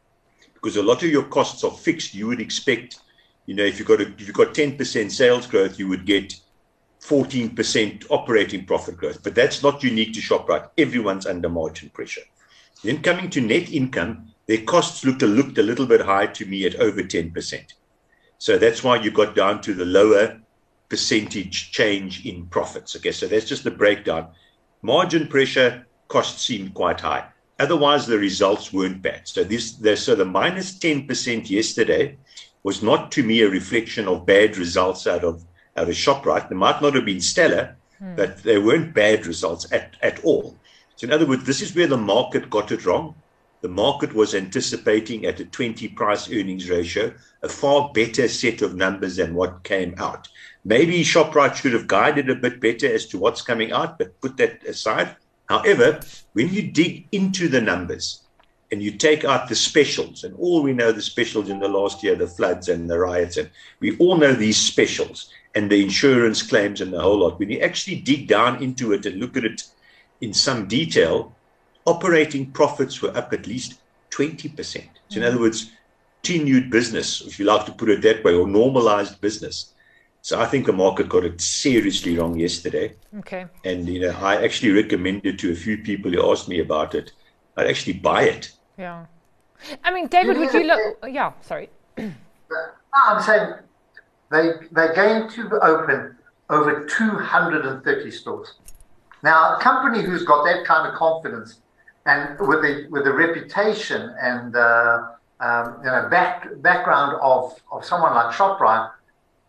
Because 0.55 0.77
a 0.77 0.83
lot 0.83 1.03
of 1.03 1.11
your 1.11 1.25
costs 1.25 1.65
are 1.65 1.71
fixed, 1.71 2.15
you 2.15 2.27
would 2.27 2.41
expect, 2.41 3.01
you 3.47 3.55
know, 3.55 3.65
if 3.65 3.79
you've 3.79 3.89
got, 3.89 4.01
a, 4.01 4.09
if 4.09 4.27
you've 4.27 4.35
got 4.35 4.55
10% 4.55 5.11
sales 5.11 5.47
growth, 5.47 5.79
you 5.79 5.89
would 5.89 6.05
get 6.05 6.39
14% 7.01 8.07
operating 8.11 8.65
profit 8.65 8.97
growth. 8.97 9.23
But 9.23 9.35
that's 9.35 9.63
not 9.63 9.83
unique 9.83 10.15
to 10.15 10.21
ShopRite. 10.21 10.71
Everyone's 10.77 11.27
under 11.27 11.49
margin 11.49 11.91
pressure. 11.91 12.23
Then 12.83 13.03
coming 13.03 13.31
to 13.31 13.41
net 13.41 13.71
income, 13.73 14.33
their 14.47 14.63
costs 14.63 15.05
looked 15.05 15.23
a, 15.23 15.27
looked 15.27 15.59
a 15.59 15.63
little 15.63 15.87
bit 15.87 16.01
high 16.01 16.27
to 16.27 16.47
me 16.47 16.65
at 16.65 16.77
over 16.77 17.03
10%. 17.03 17.73
So 18.39 18.57
that's 18.57 18.85
why 18.85 18.97
you 18.97 19.11
got 19.11 19.35
down 19.35 19.61
to 19.63 19.75
the 19.75 19.85
lower 19.85 20.41
percentage 20.89 21.73
change 21.73 22.25
in 22.25 22.47
profits. 22.47 22.97
Okay, 22.97 23.13
so 23.13 23.27
that's 23.27 23.45
just 23.45 23.65
the 23.65 23.71
breakdown. 23.71 24.29
Margin 24.83 25.27
pressure, 25.27 25.87
costs 26.09 26.45
seemed 26.45 26.73
quite 26.75 27.01
high. 27.01 27.27
Otherwise, 27.59 28.07
the 28.07 28.19
results 28.19 28.73
weren't 28.73 29.03
bad. 29.03 29.27
So 29.27 29.43
this, 29.43 29.73
the, 29.73 29.97
so 29.97 30.15
the 30.15 30.25
minus 30.25 30.79
10% 30.79 31.51
yesterday 31.51 32.17
was 32.63 32.83
not 32.83 33.11
to 33.13 33.23
me 33.23 33.43
a 33.43 33.51
reflection 33.51 34.07
of 34.07 34.25
bad 34.25 34.57
results 34.57 35.07
out 35.07 35.25
of 35.25 35.45
out 35.79 35.89
of 35.89 35.95
ShopRite. 35.95 36.49
They 36.49 36.57
might 36.57 36.83
not 36.83 36.95
have 36.95 37.05
been 37.05 37.21
stellar, 37.21 37.77
hmm. 37.99 38.17
but 38.17 38.43
they 38.43 38.59
weren't 38.59 38.95
bad 38.95 39.27
results 39.27 39.73
at, 39.73 39.95
at 40.03 40.23
all. 40.25 40.57
So, 40.97 41.07
in 41.07 41.13
other 41.13 41.27
words, 41.27 41.45
this 41.45 41.63
is 41.63 41.75
where 41.75 41.87
the 41.87 41.97
market 41.97 42.51
got 42.51 42.73
it 42.73 42.85
wrong. 42.85 43.15
The 43.61 43.69
market 43.69 44.13
was 44.15 44.35
anticipating 44.35 45.27
at 45.27 45.41
a 45.41 45.45
20 45.45 45.89
price 45.89 46.31
earnings 46.31 46.69
ratio 46.69 47.13
a 47.43 47.49
far 47.49 47.91
better 47.93 48.29
set 48.29 48.63
of 48.63 48.75
numbers 48.75 49.17
than 49.17 49.35
what 49.35 49.65
came 49.65 49.95
out. 49.99 50.29
Maybe 50.65 51.03
ShopRite 51.03 51.55
should 51.55 51.73
have 51.73 51.87
guided 51.87 52.31
a 52.31 52.35
bit 52.35 52.61
better 52.61 52.93
as 52.93 53.07
to 53.07 53.19
what's 53.19 53.43
coming 53.43 53.73
out, 53.73 53.99
but 53.99 54.21
put 54.21 54.37
that 54.37 54.65
aside. 54.67 55.17
However, 55.49 56.01
when 56.35 56.53
you 56.53 56.71
dig 56.71 57.09
into 57.11 57.49
the 57.49 57.61
numbers 57.61 58.28
and 58.71 58.83
you 58.83 58.91
take 58.93 59.25
out 59.25 59.49
the 59.49 59.55
specials, 59.55 60.25
and 60.25 60.35
all 60.37 60.63
we 60.63 60.73
know 60.73 60.93
the 60.93 61.03
specials 61.03 61.49
in 61.49 61.59
the 61.59 61.69
last 61.69 62.03
year, 62.03 62.15
the 62.15 62.27
floods 62.27 62.69
and 62.69 62.89
the 62.89 62.99
riots, 62.99 63.37
and 63.37 63.51
we 63.81 63.97
all 63.99 64.17
know 64.17 64.33
these 64.33 64.59
specials 64.59 65.31
and 65.55 65.71
the 65.71 65.83
insurance 65.83 66.43
claims 66.43 66.81
and 66.81 66.93
the 66.93 67.01
whole 67.01 67.19
lot, 67.19 67.39
when 67.39 67.51
you 67.51 67.61
actually 67.61 67.97
dig 67.97 68.29
down 68.29 68.63
into 68.63 68.93
it 68.93 69.07
and 69.07 69.19
look 69.19 69.37
at 69.37 69.45
it 69.45 69.65
in 70.21 70.35
some 70.35 70.69
detail, 70.69 71.35
operating 71.87 72.51
profits 72.51 73.01
were 73.01 73.17
up 73.17 73.33
at 73.33 73.47
least 73.47 73.81
20%. 74.11 74.85
So, 75.09 75.19
in 75.19 75.25
other 75.25 75.39
mm. 75.39 75.41
words, 75.41 75.71
continued 76.23 76.71
business, 76.71 77.23
if 77.23 77.39
you 77.39 77.47
like 77.47 77.65
to 77.65 77.73
put 77.73 77.89
it 77.89 78.03
that 78.03 78.23
way, 78.23 78.35
or 78.35 78.47
normalized 78.47 79.21
business. 79.21 79.73
So 80.21 80.39
I 80.39 80.47
think 80.47 80.67
the 80.67 80.73
market 80.73 81.09
got 81.09 81.25
it 81.25 81.41
seriously 81.41 82.19
wrong 82.19 82.39
yesterday. 82.39 82.95
Okay. 83.21 83.47
And 83.65 83.89
you 83.89 84.01
know, 84.01 84.11
I 84.21 84.43
actually 84.45 84.73
recommended 84.73 85.39
to 85.39 85.53
a 85.53 85.55
few 85.55 85.79
people 85.79 86.11
who 86.11 86.31
asked 86.31 86.49
me 86.49 86.61
about 86.61 86.95
it. 86.95 87.13
I'd 87.57 87.67
actually 87.67 87.95
buy 87.95 88.25
it. 88.25 88.53
Yeah. 88.79 89.07
I 89.83 89.93
mean, 89.93 90.07
David, 90.07 90.39
would 90.39 90.55
you 90.55 90.65
look? 90.65 90.81
Yeah, 91.09 91.33
sorry. 91.43 91.69
I'm 91.99 93.23
saying 93.23 93.55
they 94.31 94.53
they're 94.71 94.95
going 94.95 95.29
to 95.31 95.59
open 95.61 96.17
over 96.49 96.87
230 96.87 98.11
stores. 98.11 98.55
Now, 99.23 99.57
a 99.57 99.61
company 99.61 100.03
who's 100.03 100.25
got 100.25 100.45
that 100.45 100.65
kind 100.65 100.89
of 100.89 100.95
confidence 100.95 101.61
and 102.07 102.39
with 102.41 102.63
the 102.63 102.87
with 102.91 103.05
the 103.05 103.13
reputation 103.13 104.15
and 104.21 104.55
uh, 104.57 105.09
um, 105.41 105.79
you 105.85 105.91
know 105.91 106.09
back, 106.11 106.49
background 106.63 107.19
of, 107.21 107.61
of 107.71 107.85
someone 107.85 108.15
like 108.15 108.35
Shoprite, 108.35 108.91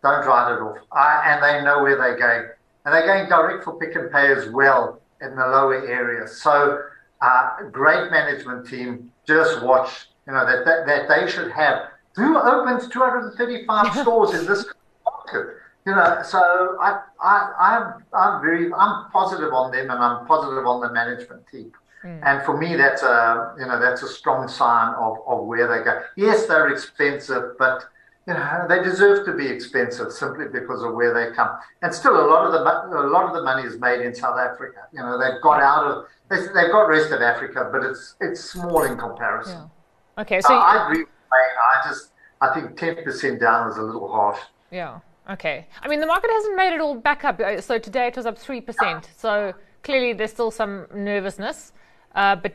don't 0.02 0.26
write 0.26 0.54
it 0.54 0.60
off. 0.60 0.78
Uh, 0.92 1.22
and 1.24 1.42
they 1.42 1.64
know 1.64 1.82
where 1.82 1.96
they're 1.96 2.18
going, 2.18 2.48
and 2.84 2.94
they're 2.94 3.06
going 3.06 3.28
direct 3.28 3.64
for 3.64 3.78
Pick 3.78 3.96
n 3.96 4.08
Pay 4.12 4.32
as 4.32 4.50
well 4.50 5.00
in 5.22 5.36
the 5.36 5.46
lower 5.46 5.86
areas. 5.86 6.40
So, 6.40 6.82
uh, 7.20 7.64
great 7.70 8.10
management 8.10 8.68
team. 8.68 9.10
Just 9.26 9.62
watch, 9.62 10.08
you 10.26 10.32
know 10.32 10.44
that 10.44 10.64
that, 10.64 10.86
that 10.86 11.08
they 11.08 11.30
should 11.30 11.50
have. 11.52 11.88
Who 12.16 12.38
opens 12.38 12.88
235 12.88 13.94
stores 13.94 14.34
in 14.34 14.46
this 14.46 14.66
market? 15.04 15.56
You 15.86 15.94
know, 15.94 16.22
so 16.24 16.76
I, 16.80 17.00
I, 17.22 17.52
I'm, 17.58 18.04
I'm 18.12 18.42
very, 18.42 18.72
I'm 18.72 19.10
positive 19.10 19.52
on 19.52 19.72
them, 19.72 19.90
and 19.90 19.98
I'm 19.98 20.26
positive 20.26 20.66
on 20.66 20.80
the 20.80 20.92
management 20.92 21.46
team. 21.50 21.72
Mm. 22.04 22.20
And 22.24 22.44
for 22.44 22.56
me, 22.56 22.76
that's 22.76 23.02
a, 23.02 23.54
you 23.58 23.66
know, 23.66 23.78
that's 23.78 24.02
a 24.02 24.08
strong 24.08 24.48
sign 24.48 24.94
of, 24.94 25.18
of 25.26 25.46
where 25.46 25.66
they 25.66 25.84
go. 25.84 26.02
Yes, 26.16 26.46
they're 26.46 26.68
expensive, 26.68 27.56
but 27.58 27.84
you 28.30 28.36
know, 28.36 28.66
they 28.68 28.80
deserve 28.82 29.26
to 29.26 29.32
be 29.32 29.46
expensive 29.48 30.12
simply 30.12 30.46
because 30.46 30.84
of 30.84 30.94
where 30.94 31.12
they 31.12 31.34
come. 31.34 31.50
And 31.82 31.92
still, 31.92 32.14
a 32.14 32.26
lot 32.26 32.46
of 32.46 32.52
the 32.52 32.60
a 32.60 33.10
lot 33.10 33.24
of 33.26 33.34
the 33.34 33.42
money 33.42 33.66
is 33.66 33.76
made 33.78 34.00
in 34.02 34.14
South 34.14 34.38
Africa. 34.38 34.86
You 34.92 35.00
know, 35.00 35.18
they've 35.18 35.42
got 35.42 35.60
out 35.60 35.84
of 35.84 36.04
they've 36.28 36.70
got 36.70 36.82
rest 36.82 37.10
of 37.10 37.20
Africa, 37.22 37.68
but 37.72 37.82
it's 37.82 38.14
it's 38.20 38.40
small 38.40 38.84
in 38.84 38.96
comparison. 38.96 39.68
Yeah. 40.16 40.22
Okay, 40.22 40.40
so 40.40 40.54
I, 40.54 40.76
I 40.76 40.84
agree. 40.84 41.00
With 41.00 41.08
I 41.32 41.88
just 41.88 42.12
I 42.40 42.54
think 42.54 42.76
ten 42.76 43.02
percent 43.02 43.40
down 43.40 43.68
is 43.68 43.78
a 43.78 43.82
little 43.82 44.08
harsh. 44.08 44.38
Yeah. 44.70 45.00
Okay. 45.28 45.66
I 45.82 45.88
mean, 45.88 46.00
the 46.00 46.06
market 46.06 46.30
hasn't 46.30 46.56
made 46.56 46.72
it 46.72 46.80
all 46.80 46.94
back 46.94 47.24
up. 47.24 47.40
Uh, 47.40 47.60
so 47.60 47.78
today 47.78 48.06
it 48.08 48.16
was 48.16 48.26
up 48.26 48.38
three 48.38 48.60
percent. 48.60 49.10
So 49.16 49.54
clearly 49.82 50.12
there's 50.12 50.30
still 50.30 50.52
some 50.52 50.86
nervousness. 50.94 51.72
Uh, 52.14 52.36
but 52.36 52.54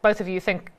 both 0.00 0.20
of 0.20 0.28
you 0.28 0.40
think, 0.40 0.70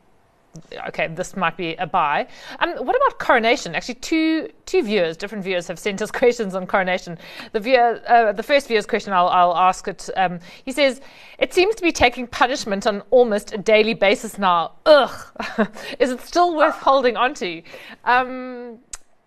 okay, 0.87 1.07
this 1.07 1.35
might 1.35 1.57
be 1.57 1.75
a 1.75 1.87
buy. 1.87 2.27
Um, 2.59 2.71
what 2.71 2.95
about 2.95 3.19
Coronation? 3.19 3.75
Actually, 3.75 3.95
two 3.95 4.49
two 4.65 4.83
viewers, 4.83 5.17
different 5.17 5.43
viewers, 5.43 5.67
have 5.67 5.79
sent 5.79 6.01
us 6.01 6.11
questions 6.21 6.55
on 6.55 6.67
Coronation. 6.67 7.17
The 7.51 7.59
viewer, 7.59 8.01
uh, 8.07 8.31
the 8.31 8.43
first 8.43 8.67
viewer's 8.67 8.85
question, 8.85 9.13
I'll, 9.13 9.29
I'll 9.29 9.55
ask 9.55 9.87
it. 9.87 10.09
Um, 10.15 10.39
he 10.65 10.71
says, 10.71 11.01
"It 11.39 11.53
seems 11.53 11.75
to 11.75 11.81
be 11.81 11.91
taking 11.91 12.27
punishment 12.27 12.87
on 12.87 13.01
almost 13.11 13.53
a 13.53 13.57
daily 13.57 13.93
basis 13.93 14.37
now. 14.37 14.73
Ugh, 14.85 15.11
is 15.99 16.11
it 16.11 16.21
still 16.21 16.55
worth 16.55 16.75
holding 16.75 17.17
onto?" 17.17 17.61
Um, 18.05 18.79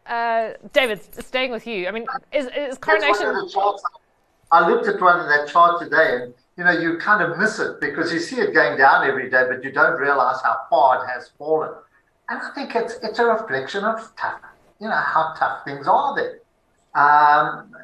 uh, 0.07 0.51
David, 0.73 1.01
staying 1.25 1.51
with 1.51 1.67
you. 1.67 1.89
I 1.89 1.91
mean, 1.91 2.07
is, 2.33 2.47
is 2.57 2.79
Coronation? 2.79 3.49
I 4.53 4.69
looked 4.69 4.87
at 4.87 5.01
one 5.01 5.19
of 5.19 5.27
that 5.27 5.49
chart 5.49 5.81
today, 5.81 6.23
and 6.23 6.35
you 6.57 6.65
know, 6.65 6.71
you 6.71 6.97
kind 6.99 7.23
of 7.23 7.39
miss 7.39 7.59
it 7.59 7.81
because 7.81 8.13
you 8.13 8.19
see 8.19 8.37
it 8.37 8.55
going 8.55 8.79
down 8.79 9.07
every 9.07 9.29
day, 9.29 9.45
but 9.49 9.63
you 9.63 9.71
don't 9.71 9.99
realize 10.01 10.41
how 10.43 10.57
far 10.71 11.05
it 11.05 11.09
has 11.09 11.31
fallen. 11.39 11.71
And 12.29 12.41
I 12.41 12.51
think 12.55 12.75
it's 12.75 12.95
it's 13.03 13.19
a 13.19 13.25
reflection 13.25 13.85
of 13.85 14.01
tough, 14.17 14.41
you 14.81 14.89
know, 14.89 14.95
how 14.95 15.35
tough 15.39 15.65
things 15.65 15.87
are 15.87 16.17
there. 16.17 16.41
Um, 16.95 17.75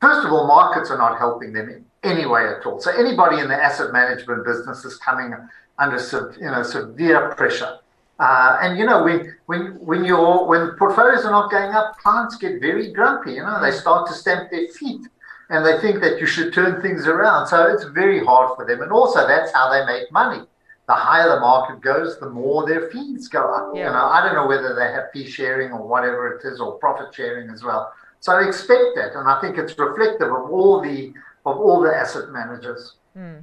first 0.00 0.24
of 0.24 0.32
all, 0.32 0.46
markets 0.46 0.90
are 0.90 0.98
not 0.98 1.18
helping 1.18 1.52
them 1.52 1.68
in 1.68 1.84
any 2.02 2.24
way 2.24 2.46
at 2.46 2.64
all. 2.64 2.80
So 2.80 2.92
anybody 2.92 3.40
in 3.40 3.48
the 3.48 3.56
asset 3.56 3.92
management 3.92 4.44
business 4.44 4.84
is 4.84 4.96
coming 4.96 5.34
under 5.78 5.98
you 6.40 6.50
know 6.50 6.62
severe 6.62 7.34
pressure. 7.34 7.78
Uh, 8.20 8.58
and 8.62 8.78
you 8.78 8.86
know 8.86 9.02
when 9.02 9.34
when 9.46 9.72
when 9.84 10.04
your 10.04 10.46
when 10.46 10.70
portfolios 10.78 11.24
are 11.24 11.32
not 11.32 11.50
going 11.50 11.72
up, 11.72 11.98
clients 11.98 12.36
get 12.36 12.60
very 12.60 12.92
grumpy. 12.92 13.32
You 13.32 13.42
know 13.42 13.60
they 13.60 13.72
start 13.72 14.06
to 14.06 14.14
stamp 14.14 14.50
their 14.50 14.68
feet 14.68 15.02
and 15.50 15.66
they 15.66 15.78
think 15.80 16.00
that 16.00 16.20
you 16.20 16.26
should 16.26 16.54
turn 16.54 16.80
things 16.80 17.06
around. 17.06 17.48
So 17.48 17.66
it's 17.66 17.84
very 17.84 18.24
hard 18.24 18.56
for 18.56 18.64
them. 18.64 18.82
And 18.82 18.92
also, 18.92 19.26
that's 19.26 19.52
how 19.52 19.68
they 19.70 19.84
make 19.84 20.10
money. 20.12 20.44
The 20.86 20.94
higher 20.94 21.28
the 21.28 21.40
market 21.40 21.80
goes, 21.80 22.18
the 22.18 22.30
more 22.30 22.66
their 22.66 22.88
fees 22.90 23.28
go 23.28 23.52
up. 23.52 23.72
Yeah. 23.74 23.86
You 23.86 23.92
know, 23.92 24.04
I 24.06 24.22
don't 24.24 24.34
know 24.34 24.46
whether 24.46 24.74
they 24.74 24.90
have 24.92 25.10
fee 25.12 25.28
sharing 25.28 25.72
or 25.72 25.86
whatever 25.86 26.34
it 26.34 26.44
is, 26.44 26.60
or 26.60 26.78
profit 26.78 27.14
sharing 27.14 27.50
as 27.50 27.62
well. 27.62 27.92
So 28.20 28.32
I 28.32 28.46
expect 28.46 28.96
that, 28.96 29.12
and 29.14 29.28
I 29.28 29.40
think 29.40 29.58
it's 29.58 29.78
reflective 29.78 30.28
of 30.28 30.50
all 30.50 30.80
the 30.80 31.12
of 31.46 31.56
all 31.58 31.80
the 31.80 31.94
asset 31.94 32.30
managers. 32.30 32.96
Mm. 33.16 33.42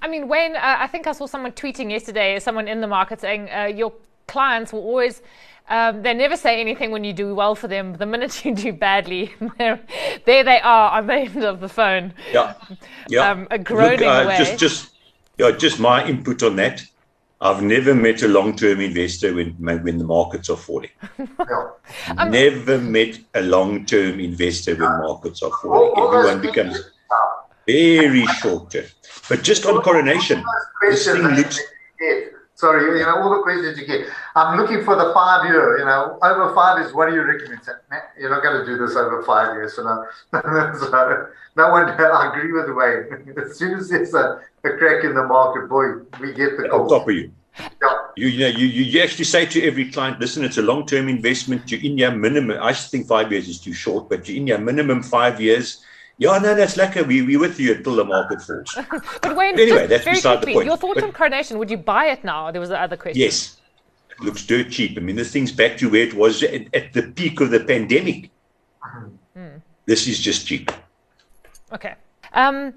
I 0.00 0.08
mean, 0.08 0.28
Wayne, 0.28 0.54
uh, 0.56 0.76
I 0.78 0.86
think 0.86 1.06
I 1.06 1.12
saw 1.12 1.26
someone 1.26 1.52
tweeting 1.52 1.90
yesterday, 1.90 2.38
someone 2.38 2.68
in 2.68 2.80
the 2.80 2.86
market 2.86 3.20
saying 3.20 3.50
uh, 3.50 3.64
your 3.64 3.92
clients 4.26 4.72
will 4.72 4.80
always 4.80 5.22
um, 5.68 6.02
they 6.02 6.14
never 6.14 6.36
say 6.36 6.60
anything 6.60 6.90
when 6.90 7.04
you 7.04 7.12
do 7.12 7.34
well 7.34 7.54
for 7.54 7.68
them. 7.68 7.94
The 7.94 8.06
minute 8.06 8.44
you 8.44 8.54
do 8.54 8.72
badly, 8.72 9.34
there 9.58 10.44
they 10.44 10.60
are 10.60 10.98
on 10.98 11.06
the 11.06 11.14
end 11.26 11.44
of 11.44 11.60
the 11.60 11.68
phone. 11.68 12.14
Yeah, 12.32 12.54
yeah. 13.08 13.30
Um, 13.30 13.48
groaning 13.62 14.00
Look, 14.00 14.08
uh, 14.08 14.24
away. 14.24 14.38
Just, 14.38 14.58
just, 14.58 14.90
yeah, 15.38 15.50
just 15.52 15.80
my 15.80 16.06
input 16.06 16.42
on 16.42 16.56
that. 16.56 16.82
I've 17.38 17.62
never 17.62 17.94
met 17.94 18.22
a 18.22 18.28
long-term 18.28 18.80
investor 18.80 19.34
when 19.34 19.50
when 19.58 19.98
the 19.98 20.04
markets 20.04 20.48
are 20.48 20.56
falling. 20.56 20.90
um, 22.16 22.30
never 22.30 22.78
met 22.78 23.18
a 23.34 23.42
long-term 23.42 24.20
investor 24.20 24.74
when 24.74 24.88
markets 24.88 25.42
are 25.42 25.50
falling. 25.62 25.92
Everyone 25.98 26.40
becomes 26.40 26.78
very 27.66 28.24
short-term. 28.40 28.86
But 29.28 29.42
just 29.42 29.66
on 29.66 29.82
coronation, 29.82 30.42
this 30.82 31.04
thing 31.04 31.22
looks 31.22 31.60
Sorry, 32.56 32.98
you 32.98 33.04
know, 33.04 33.18
all 33.20 33.36
the 33.36 33.42
questions 33.42 33.78
you 33.78 33.86
get. 33.86 34.08
I'm 34.34 34.58
looking 34.58 34.82
for 34.82 34.96
the 34.96 35.12
five 35.12 35.44
year, 35.44 35.78
you 35.78 35.84
know, 35.84 36.18
over 36.22 36.54
five 36.54 36.78
years, 36.78 36.94
what 36.94 37.10
do 37.10 37.14
you 37.14 37.22
recommend? 37.22 37.60
You're 38.18 38.30
not 38.30 38.42
going 38.42 38.60
to 38.60 38.64
do 38.64 38.78
this 38.78 38.96
over 38.96 39.22
five 39.24 39.54
years. 39.54 39.76
So 39.76 39.84
no, 39.84 40.06
so 40.80 41.26
no 41.54 41.70
one, 41.70 41.90
I 41.90 42.32
agree 42.34 42.52
with 42.52 42.74
Wayne. 42.74 43.36
As 43.44 43.58
soon 43.58 43.78
as 43.78 43.90
there's 43.90 44.14
a, 44.14 44.40
a 44.64 44.70
crack 44.78 45.04
in 45.04 45.14
the 45.14 45.24
market, 45.24 45.68
boy, 45.68 45.98
we 46.18 46.32
get 46.32 46.56
the 46.56 46.66
call. 46.70 46.84
On 46.84 46.88
top 46.88 47.06
of 47.06 47.14
you. 47.14 47.30
Yeah. 47.58 47.98
You, 48.16 48.28
you 48.28 48.40
know, 48.40 48.58
you, 48.58 48.66
you 48.66 49.02
actually 49.02 49.26
say 49.26 49.44
to 49.44 49.62
every 49.62 49.90
client, 49.90 50.18
listen, 50.18 50.42
it's 50.42 50.56
a 50.56 50.62
long 50.62 50.86
term 50.86 51.10
investment. 51.10 51.70
You're 51.70 51.82
in 51.82 51.98
your 51.98 52.12
minimum. 52.12 52.58
I 52.62 52.72
think 52.72 53.06
five 53.06 53.30
years 53.32 53.48
is 53.48 53.60
too 53.60 53.74
short, 53.74 54.08
but 54.08 54.26
you're 54.26 54.38
in 54.38 54.46
your 54.46 54.58
minimum 54.58 55.02
five 55.02 55.42
years 55.42 55.84
yeah, 56.18 56.38
no, 56.38 56.54
that's 56.54 56.76
lekker. 56.76 57.06
We, 57.06 57.22
we 57.22 57.36
with 57.36 57.60
you 57.60 57.74
until 57.74 57.96
the 58.02 58.04
market 58.04 58.40
falls. 58.42 58.76
but 59.22 59.36
Wayne, 59.36 59.58
anyway, 59.58 59.86
that's 59.86 60.04
beside 60.04 60.38
quickly, 60.38 60.52
the 60.52 60.56
point. 60.56 60.66
Your 60.66 60.76
thoughts 60.76 61.00
but, 61.00 61.04
on 61.04 61.12
Coronation? 61.12 61.58
Would 61.58 61.70
you 61.70 61.76
buy 61.76 62.06
it 62.06 62.24
now? 62.24 62.50
There 62.50 62.60
was 62.60 62.70
the 62.70 62.80
other 62.80 62.96
question. 62.96 63.20
Yes. 63.20 63.58
It 64.10 64.20
looks 64.20 64.46
dirt 64.46 64.70
cheap. 64.70 64.96
I 64.96 65.00
mean, 65.00 65.16
this 65.16 65.30
thing's 65.30 65.52
back 65.52 65.76
to 65.78 65.90
where 65.90 66.02
it 66.02 66.14
was 66.14 66.42
at, 66.42 66.74
at 66.74 66.92
the 66.94 67.02
peak 67.02 67.40
of 67.40 67.50
the 67.50 67.60
pandemic. 67.60 68.30
Mm. 69.36 69.60
This 69.84 70.06
is 70.06 70.18
just 70.18 70.46
cheap. 70.46 70.72
Okay. 71.72 71.94
Um, 72.32 72.72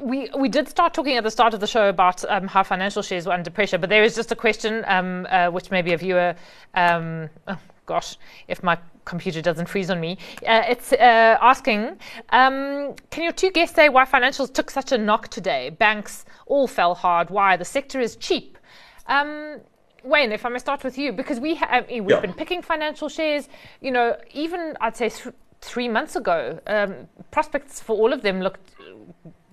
we 0.00 0.28
we 0.36 0.48
did 0.48 0.68
start 0.68 0.94
talking 0.94 1.16
at 1.16 1.24
the 1.24 1.30
start 1.30 1.54
of 1.54 1.60
the 1.60 1.66
show 1.66 1.88
about 1.88 2.24
um, 2.28 2.48
how 2.48 2.62
financial 2.62 3.02
shares 3.02 3.26
were 3.26 3.32
under 3.32 3.50
pressure, 3.50 3.78
but 3.78 3.88
there 3.88 4.02
is 4.02 4.14
just 4.14 4.32
a 4.32 4.36
question 4.36 4.84
um, 4.88 5.26
uh, 5.30 5.48
which 5.50 5.70
maybe 5.70 5.92
a 5.92 5.96
viewer, 5.96 6.34
um, 6.74 7.28
oh 7.46 7.58
gosh, 7.86 8.16
if 8.48 8.62
my 8.62 8.76
computer 9.04 9.42
doesn't 9.42 9.66
freeze 9.66 9.90
on 9.90 10.00
me. 10.00 10.18
Uh, 10.46 10.62
it's 10.68 10.92
uh, 10.92 11.38
asking 11.40 11.98
um, 12.30 12.94
Can 13.10 13.24
your 13.24 13.32
two 13.32 13.50
guests 13.50 13.76
say 13.76 13.88
why 13.88 14.04
financials 14.04 14.52
took 14.52 14.70
such 14.70 14.92
a 14.92 14.98
knock 14.98 15.28
today? 15.28 15.70
Banks 15.70 16.24
all 16.46 16.66
fell 16.66 16.94
hard. 16.94 17.30
Why? 17.30 17.56
The 17.56 17.64
sector 17.64 18.00
is 18.00 18.16
cheap. 18.16 18.58
Um, 19.06 19.60
Wayne, 20.04 20.32
if 20.32 20.46
I 20.46 20.48
may 20.48 20.58
start 20.58 20.82
with 20.82 20.96
you, 20.96 21.12
because 21.12 21.40
we 21.40 21.54
have, 21.56 21.86
we've 21.88 22.08
yeah. 22.08 22.20
been 22.20 22.32
picking 22.32 22.62
financial 22.62 23.08
shares, 23.08 23.48
you 23.80 23.90
know, 23.90 24.16
even 24.32 24.76
I'd 24.80 24.96
say 24.96 25.10
th- 25.10 25.34
three 25.60 25.88
months 25.88 26.16
ago, 26.16 26.58
um, 26.66 27.08
prospects 27.30 27.80
for 27.80 27.96
all 27.96 28.12
of 28.12 28.22
them 28.22 28.40
looked 28.40 28.74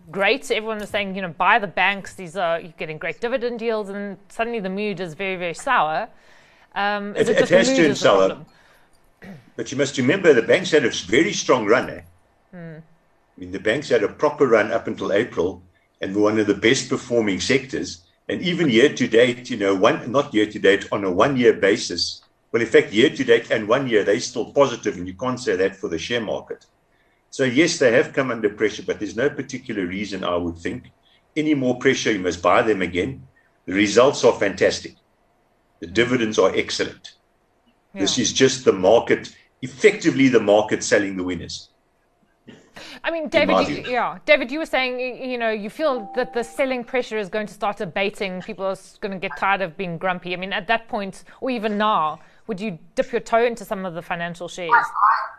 great. 0.10 0.50
Everyone 0.50 0.80
was 0.80 0.90
saying, 0.90 1.16
you 1.16 1.22
know, 1.22 1.30
buy 1.30 1.60
the 1.60 1.68
banks, 1.68 2.14
these 2.14 2.38
are, 2.38 2.60
you're 2.60 2.72
getting 2.78 2.98
great 2.98 3.20
dividend 3.20 3.62
yields, 3.62 3.90
and 3.90 4.18
suddenly 4.30 4.60
the 4.60 4.70
mood 4.70 5.00
is 5.00 5.16
very, 5.16 5.36
very 5.36 5.54
sour. 5.54 6.08
Um, 6.76 7.16
it, 7.16 7.28
it, 7.28 7.38
it 7.42 7.50
has 7.50 7.76
turned 7.76 7.98
sour. 7.98 8.46
But 9.58 9.72
you 9.72 9.78
must 9.78 9.98
remember 9.98 10.34
the 10.34 10.44
banks 10.44 10.72
had 10.72 10.86
a 10.86 10.92
very 10.92 11.34
strong 11.34 11.66
run. 11.66 11.90
Eh? 11.90 12.02
Mm. 12.54 12.78
I 12.78 13.40
mean, 13.40 13.52
the 13.52 13.60
banks 13.60 13.90
had 13.90 14.04
a 14.04 14.08
proper 14.08 14.48
run 14.48 14.72
up 14.72 14.88
until 14.88 15.12
April 15.12 15.64
and 16.00 16.16
were 16.16 16.22
one 16.22 16.40
of 16.40 16.48
the 16.48 16.54
best 16.54 16.90
performing 16.90 17.40
sectors. 17.40 18.04
And 18.30 18.42
even 18.42 18.70
year 18.70 18.94
to 18.94 19.08
date, 19.08 19.50
you 19.50 19.58
know, 19.58 19.76
one 19.76 20.12
not 20.12 20.34
year 20.34 20.46
to 20.46 20.60
date 20.60 20.88
on 20.92 21.04
a 21.04 21.12
one 21.12 21.36
year 21.38 21.54
basis. 21.54 22.22
Well, 22.52 22.62
in 22.62 22.68
fact, 22.68 22.94
year 22.94 23.10
to 23.10 23.24
date 23.24 23.50
and 23.50 23.68
one 23.68 23.88
year, 23.88 24.04
they're 24.04 24.20
still 24.20 24.54
positive, 24.54 24.96
and 24.96 25.08
you 25.08 25.16
can't 25.16 25.40
say 25.40 25.56
that 25.56 25.76
for 25.76 25.90
the 25.90 25.98
share 25.98 26.22
market. 26.22 26.66
So, 27.32 27.44
yes, 27.44 27.80
they 27.80 27.92
have 27.94 28.14
come 28.14 28.32
under 28.32 28.50
pressure, 28.50 28.84
but 28.84 29.00
there's 29.00 29.16
no 29.16 29.30
particular 29.30 29.86
reason, 29.86 30.24
I 30.24 30.36
would 30.36 30.58
think. 30.58 30.92
Any 31.36 31.56
more 31.56 31.78
pressure, 31.78 32.12
you 32.12 32.20
must 32.20 32.42
buy 32.42 32.62
them 32.62 32.82
again. 32.82 33.28
The 33.66 33.74
results 33.74 34.24
are 34.24 34.34
fantastic. 34.34 34.96
The 35.80 35.88
dividends 35.88 36.40
are 36.40 36.56
excellent. 36.56 37.14
Yeah. 37.94 38.02
This 38.02 38.18
is 38.18 38.32
just 38.32 38.66
the 38.66 38.74
market 38.74 39.36
effectively 39.62 40.28
the 40.28 40.40
market 40.40 40.84
selling 40.84 41.18
the 41.18 41.24
winners. 41.24 41.70
I 43.04 43.12
mean, 43.12 43.30
David, 43.30 43.68
you, 43.68 43.92
yeah, 43.92 44.20
David, 44.26 44.52
you 44.52 44.60
were 44.60 44.66
saying, 44.66 45.00
you 45.00 45.38
know, 45.38 45.50
you 45.50 45.70
feel 45.70 46.12
that 46.16 46.34
the 46.34 46.44
selling 46.44 46.84
pressure 46.84 47.18
is 47.18 47.30
going 47.30 47.48
to 47.48 47.54
start 47.54 47.82
abating. 47.82 48.42
People 48.42 48.66
are 48.66 48.78
going 49.02 49.14
to 49.14 49.18
get 49.18 49.36
tired 49.38 49.62
of 49.62 49.76
being 49.78 49.98
grumpy. 49.98 50.34
I 50.34 50.38
mean, 50.38 50.54
at 50.54 50.68
that 50.68 50.88
point, 50.88 51.24
or 51.42 51.50
even 51.50 51.78
now, 51.78 52.20
would 52.48 52.62
you 52.62 52.78
dip 52.96 53.12
your 53.12 53.22
toe 53.22 53.44
into 53.44 53.66
some 53.66 53.86
of 53.86 53.94
the 53.94 54.02
financial 54.02 54.48
shares? 54.48 54.72
I, 54.74 54.80
I, 54.80 55.38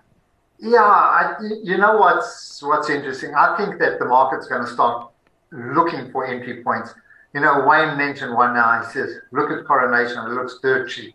yeah, 0.61 0.79
I, 0.81 1.37
you 1.63 1.79
know 1.79 1.97
what's 1.97 2.63
what's 2.63 2.91
interesting. 2.91 3.35
I 3.35 3.57
think 3.57 3.79
that 3.79 3.99
the 3.99 4.07
market's 4.07 4.49
going 4.49 4.65
to 4.65 4.71
start 4.71 5.11
looking 5.53 6.11
for 6.11 6.27
entry 6.27 6.63
points. 6.63 6.95
You 7.35 7.41
know, 7.41 7.65
Wayne 7.67 7.97
mentioned 7.97 8.35
one 8.35 8.55
now. 8.55 8.83
He 8.83 8.91
says, 8.91 9.21
"Look 9.31 9.51
at 9.51 9.65
Coronation; 9.67 10.19
it 10.19 10.31
looks 10.31 10.59
dirt 10.63 10.89
cheap," 10.89 11.15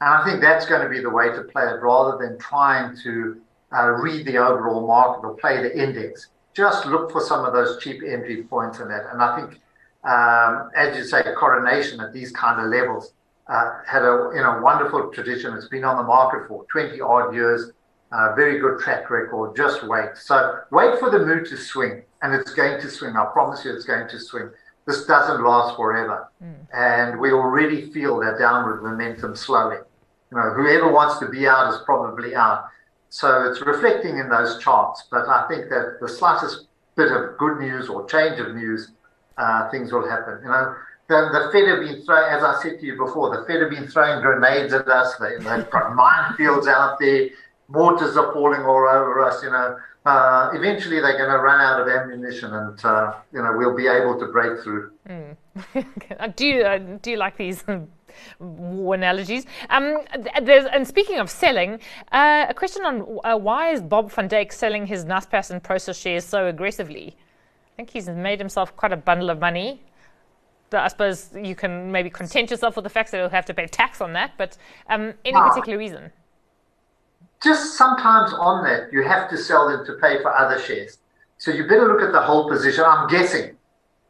and 0.00 0.08
I 0.08 0.24
think 0.24 0.40
that's 0.40 0.66
going 0.66 0.82
to 0.82 0.88
be 0.88 1.00
the 1.00 1.10
way 1.10 1.28
to 1.28 1.42
play 1.42 1.64
it, 1.64 1.80
rather 1.82 2.16
than 2.18 2.38
trying 2.38 2.96
to 3.02 3.40
uh, 3.72 3.90
read 3.90 4.26
the 4.26 4.38
overall 4.38 4.86
market 4.86 5.26
or 5.26 5.34
play 5.34 5.62
the 5.62 5.76
index. 5.80 6.28
Just 6.54 6.86
look 6.86 7.12
for 7.12 7.20
some 7.20 7.44
of 7.44 7.52
those 7.52 7.82
cheap 7.82 8.02
entry 8.02 8.42
points 8.44 8.80
in 8.80 8.88
that. 8.88 9.06
And 9.12 9.22
I 9.22 9.36
think, 9.38 9.60
um, 10.04 10.70
as 10.74 10.96
you 10.96 11.04
say, 11.04 11.22
Coronation 11.36 12.00
at 12.00 12.12
these 12.12 12.32
kind 12.32 12.60
of 12.60 12.70
levels 12.70 13.12
uh, 13.50 13.80
had 13.86 14.02
a 14.02 14.30
you 14.34 14.40
know 14.40 14.60
wonderful 14.62 15.10
tradition. 15.10 15.54
It's 15.54 15.68
been 15.68 15.84
on 15.84 15.96
the 15.96 16.02
market 16.02 16.48
for 16.48 16.64
20 16.72 17.00
odd 17.00 17.34
years. 17.34 17.72
Uh, 18.12 18.34
very 18.34 18.58
good 18.58 18.80
track 18.80 19.08
record. 19.10 19.56
Just 19.56 19.86
wait. 19.86 20.16
So 20.16 20.60
wait 20.70 20.98
for 20.98 21.10
the 21.10 21.18
mood 21.18 21.46
to 21.46 21.56
swing, 21.56 22.02
and 22.22 22.34
it's 22.34 22.54
going 22.54 22.80
to 22.80 22.88
swing. 22.88 23.16
I 23.16 23.26
promise 23.26 23.64
you, 23.64 23.74
it's 23.74 23.84
going 23.84 24.08
to 24.08 24.18
swing. 24.18 24.50
This 24.86 25.04
doesn't 25.04 25.44
last 25.44 25.76
forever, 25.76 26.28
mm. 26.42 26.54
and 26.74 27.20
we 27.20 27.32
already 27.32 27.90
feel 27.92 28.18
that 28.20 28.38
downward 28.38 28.82
momentum 28.82 29.36
slowing. 29.36 29.80
You 30.30 30.38
know, 30.38 30.50
whoever 30.50 30.92
wants 30.92 31.18
to 31.18 31.28
be 31.28 31.46
out 31.46 31.72
is 31.72 31.80
probably 31.84 32.34
out. 32.34 32.66
So 33.08 33.50
it's 33.50 33.60
reflecting 33.60 34.18
in 34.18 34.28
those 34.28 34.58
charts. 34.58 35.04
But 35.10 35.28
I 35.28 35.46
think 35.48 35.68
that 35.70 35.98
the 36.00 36.08
slightest 36.08 36.66
bit 36.96 37.10
of 37.10 37.36
good 37.38 37.58
news 37.58 37.88
or 37.88 38.06
change 38.06 38.38
of 38.38 38.54
news, 38.54 38.92
uh, 39.36 39.68
things 39.70 39.92
will 39.92 40.08
happen. 40.08 40.38
You 40.42 40.48
know, 40.48 40.74
the, 41.08 41.28
the 41.32 41.50
Fed 41.52 41.68
have 41.68 41.80
been 41.80 42.04
throwing, 42.04 42.32
as 42.32 42.44
I 42.44 42.62
said 42.62 42.78
to 42.78 42.86
you 42.86 42.96
before, 42.96 43.36
the 43.36 43.44
Fed 43.44 43.60
have 43.62 43.70
been 43.70 43.88
throwing 43.88 44.22
grenades 44.22 44.72
at 44.72 44.86
us. 44.86 45.16
They, 45.16 45.36
they've 45.38 45.68
got 45.70 45.96
minefields 45.98 46.68
out 46.68 46.98
there. 47.00 47.30
Mortars 47.68 48.16
are 48.16 48.32
falling 48.32 48.62
all 48.62 48.88
over 48.88 49.20
us. 49.22 49.42
You 49.42 49.50
know, 49.50 49.76
uh, 50.06 50.50
eventually 50.54 51.00
they're 51.00 51.18
going 51.18 51.30
to 51.30 51.38
run 51.38 51.60
out 51.60 51.80
of 51.80 51.88
ammunition, 51.88 52.54
and 52.54 52.84
uh, 52.84 53.14
you 53.32 53.42
know 53.42 53.52
we'll 53.56 53.76
be 53.76 53.86
able 53.86 54.18
to 54.18 54.26
break 54.26 54.60
through. 54.62 54.92
Mm. 55.08 55.36
do 56.36 56.46
you 56.46 56.62
uh, 56.62 56.78
do 57.02 57.10
you 57.10 57.16
like 57.16 57.36
these 57.36 57.64
analogies. 58.40 59.46
Um, 59.68 59.98
and 60.72 60.86
speaking 60.86 61.18
of 61.18 61.30
selling, 61.30 61.80
uh, 62.12 62.46
a 62.48 62.54
question 62.54 62.84
on 62.84 63.18
uh, 63.24 63.36
why 63.36 63.72
is 63.72 63.80
Bob 63.80 64.10
van 64.12 64.28
Dijk 64.28 64.52
selling 64.52 64.86
his 64.86 65.04
Naspers 65.04 65.50
and 65.50 65.62
Prosus 65.62 66.00
shares 66.00 66.24
so 66.24 66.46
aggressively? 66.46 67.16
I 67.16 67.76
think 67.76 67.90
he's 67.90 68.08
made 68.08 68.38
himself 68.38 68.76
quite 68.76 68.92
a 68.92 68.96
bundle 68.96 69.30
of 69.30 69.40
money. 69.40 69.82
I 70.72 70.88
suppose 70.88 71.30
you 71.34 71.56
can 71.56 71.90
maybe 71.90 72.10
content 72.10 72.50
yourself 72.50 72.76
with 72.76 72.84
the 72.84 72.90
fact 72.90 73.10
that 73.10 73.18
he'll 73.18 73.28
have 73.28 73.46
to 73.46 73.54
pay 73.54 73.66
tax 73.66 74.00
on 74.00 74.12
that, 74.12 74.32
but 74.38 74.56
um, 74.88 75.14
any 75.24 75.36
particular 75.36 75.76
reason? 75.76 76.12
Just 77.42 77.76
sometimes 77.76 78.32
on 78.34 78.62
that, 78.64 78.92
you 78.92 79.02
have 79.02 79.28
to 79.30 79.36
sell 79.36 79.68
them 79.68 79.84
to 79.86 79.94
pay 79.94 80.22
for 80.22 80.32
other 80.32 80.60
shares. 80.60 80.98
So 81.38 81.50
you 81.50 81.64
better 81.64 81.88
look 81.88 82.02
at 82.02 82.12
the 82.12 82.20
whole 82.20 82.48
position. 82.48 82.84
I'm 82.86 83.08
guessing. 83.08 83.56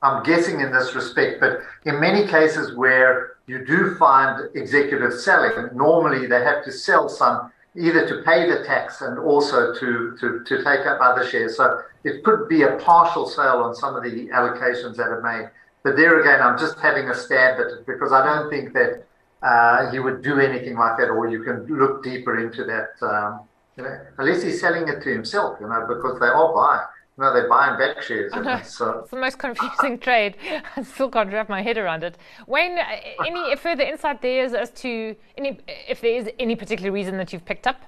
I'm 0.02 0.22
guessing 0.22 0.60
in 0.60 0.72
this 0.72 0.94
respect, 0.94 1.40
but 1.40 1.60
in 1.84 2.00
many 2.00 2.26
cases 2.26 2.74
where 2.74 3.36
you 3.50 3.64
do 3.64 3.96
find 3.96 4.48
executives 4.54 5.24
selling. 5.24 5.76
Normally, 5.76 6.26
they 6.26 6.42
have 6.44 6.64
to 6.64 6.72
sell 6.72 7.08
some 7.08 7.50
either 7.76 8.06
to 8.06 8.22
pay 8.22 8.48
the 8.48 8.64
tax 8.64 9.00
and 9.00 9.18
also 9.18 9.74
to, 9.74 10.16
to, 10.20 10.44
to 10.44 10.56
take 10.62 10.86
up 10.86 10.98
other 11.00 11.26
shares. 11.26 11.56
So 11.56 11.82
it 12.04 12.22
could 12.22 12.48
be 12.48 12.62
a 12.62 12.76
partial 12.76 13.26
sale 13.26 13.60
on 13.66 13.74
some 13.74 13.96
of 13.96 14.04
the 14.04 14.28
allocations 14.28 14.96
that 14.96 15.08
are 15.08 15.20
made. 15.20 15.50
But 15.82 15.96
there 15.96 16.20
again, 16.20 16.40
I'm 16.40 16.58
just 16.58 16.78
having 16.78 17.08
a 17.08 17.14
stab 17.14 17.58
at 17.60 17.66
it 17.66 17.86
because 17.86 18.12
I 18.12 18.24
don't 18.24 18.48
think 18.50 18.72
that 18.74 19.04
uh, 19.42 19.90
he 19.90 19.98
would 19.98 20.22
do 20.22 20.38
anything 20.38 20.76
like 20.76 20.96
that, 20.98 21.08
or 21.08 21.28
you 21.28 21.42
can 21.42 21.66
look 21.66 22.04
deeper 22.04 22.38
into 22.38 22.64
that. 22.64 22.90
Um, 23.04 23.40
you 23.76 23.84
know, 23.84 23.98
unless 24.18 24.42
he's 24.42 24.60
selling 24.60 24.86
it 24.88 25.02
to 25.02 25.10
himself, 25.10 25.58
you 25.60 25.66
know, 25.66 25.86
because 25.88 26.20
they 26.20 26.26
are 26.26 26.54
buying. 26.54 26.86
No, 27.20 27.34
they're 27.34 27.50
buying 27.50 27.78
back 27.78 28.02
shares. 28.02 28.32
I 28.32 28.40
know. 28.40 28.60
So. 28.64 29.00
It's 29.00 29.10
the 29.10 29.18
most 29.18 29.38
confusing 29.38 29.98
trade. 30.06 30.36
I 30.76 30.82
still 30.82 31.10
can't 31.10 31.30
wrap 31.30 31.50
my 31.50 31.60
head 31.60 31.76
around 31.76 32.02
it. 32.02 32.16
Wayne, 32.46 32.78
uh, 32.78 32.84
any 33.26 33.54
further 33.56 33.82
insight 33.82 34.22
there 34.22 34.44
as 34.44 34.70
to 34.70 35.14
any, 35.36 35.58
if 35.86 36.00
there 36.00 36.16
is 36.16 36.30
any 36.38 36.56
particular 36.56 36.90
reason 36.90 37.18
that 37.18 37.30
you've 37.30 37.44
picked 37.44 37.66
up? 37.66 37.82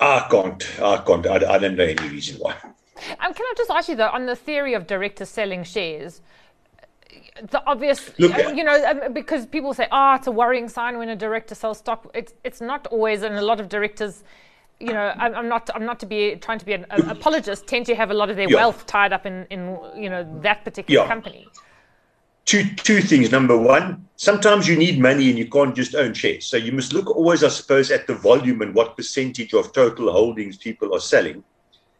I 0.00 0.26
can't. 0.30 0.80
I 0.80 0.96
can't. 1.06 1.26
I, 1.26 1.34
I 1.54 1.58
don't 1.58 1.76
know 1.76 1.84
any 1.84 2.08
reason 2.08 2.38
why. 2.38 2.54
Um, 3.20 3.34
can 3.34 3.44
I 3.44 3.54
just 3.56 3.70
ask 3.70 3.88
you 3.88 3.96
though, 3.96 4.08
on 4.08 4.24
the 4.24 4.36
theory 4.36 4.72
of 4.72 4.86
directors 4.86 5.28
selling 5.28 5.62
shares, 5.62 6.22
the 7.50 7.62
obvious, 7.66 8.10
Look, 8.18 8.34
uh, 8.34 8.48
you 8.48 8.64
know, 8.64 8.82
um, 8.84 9.12
because 9.12 9.46
people 9.46 9.74
say, 9.74 9.86
"Oh, 9.92 10.14
it's 10.14 10.26
a 10.26 10.32
worrying 10.32 10.68
sign 10.68 10.98
when 10.98 11.08
a 11.08 11.16
director 11.16 11.54
sells 11.54 11.78
stock." 11.78 12.10
It's 12.14 12.32
it's 12.44 12.60
not 12.60 12.86
always, 12.88 13.22
and 13.22 13.36
a 13.36 13.42
lot 13.42 13.60
of 13.60 13.68
directors 13.68 14.24
you 14.80 14.92
know, 14.92 15.12
I'm, 15.16 15.34
I'm, 15.34 15.48
not 15.48 15.68
I'm 15.74 15.84
not 15.84 15.98
to 16.00 16.06
be 16.06 16.36
trying 16.36 16.58
to 16.58 16.64
be 16.64 16.72
an, 16.72 16.86
apologist. 16.90 17.66
Tend 17.66 17.86
to 17.86 17.94
have 17.94 18.10
a 18.10 18.14
lot 18.14 18.30
of 18.30 18.36
their 18.36 18.48
yeah. 18.48 18.56
wealth 18.56 18.86
tied 18.86 19.12
up 19.12 19.26
in 19.26 19.46
in 19.50 19.78
you 19.96 20.08
know 20.08 20.40
that 20.42 20.64
particular 20.64 21.02
yeah. 21.02 21.08
company. 21.08 21.48
Two 22.44 22.64
two 22.76 23.00
things. 23.00 23.30
Number 23.30 23.56
one, 23.56 24.06
sometimes 24.16 24.68
you 24.68 24.76
need 24.76 25.00
money 25.00 25.28
and 25.30 25.38
you 25.38 25.48
can't 25.48 25.74
just 25.74 25.94
own 25.94 26.14
shares. 26.14 26.46
So 26.46 26.56
you 26.56 26.72
must 26.72 26.92
look 26.92 27.08
always, 27.08 27.42
I 27.42 27.48
suppose, 27.48 27.90
at 27.90 28.06
the 28.06 28.14
volume 28.14 28.62
and 28.62 28.74
what 28.74 28.96
percentage 28.96 29.52
of 29.52 29.72
total 29.72 30.12
holdings 30.12 30.56
people 30.56 30.94
are 30.94 31.00
selling. 31.00 31.42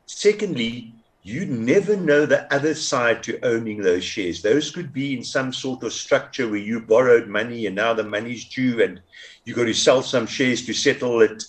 Secondly, 0.07 0.95
you 1.23 1.45
never 1.45 1.97
know 1.97 2.25
the 2.25 2.53
other 2.55 2.75
side 2.75 3.23
to 3.25 3.45
owning 3.45 3.83
those 3.83 4.05
shares. 4.05 4.41
Those 4.41 4.71
could 4.71 4.95
be 4.95 5.15
in 5.15 5.23
some 5.23 5.53
sort 5.53 5.83
of 5.83 5.93
structure 5.93 6.49
where 6.49 6.59
you 6.59 6.81
borrowed 6.81 7.29
money 7.29 7.67
and 7.67 7.77
now 7.77 7.93
the 7.93 8.05
money's 8.05 8.47
due 8.47 8.83
and 8.83 9.03
you've 9.45 9.57
got 9.57 9.65
to 9.65 9.75
sell 9.75 10.03
some 10.03 10.27
shares 10.27 10.65
to 10.65 10.73
settle 10.73 11.21
it 11.21 11.45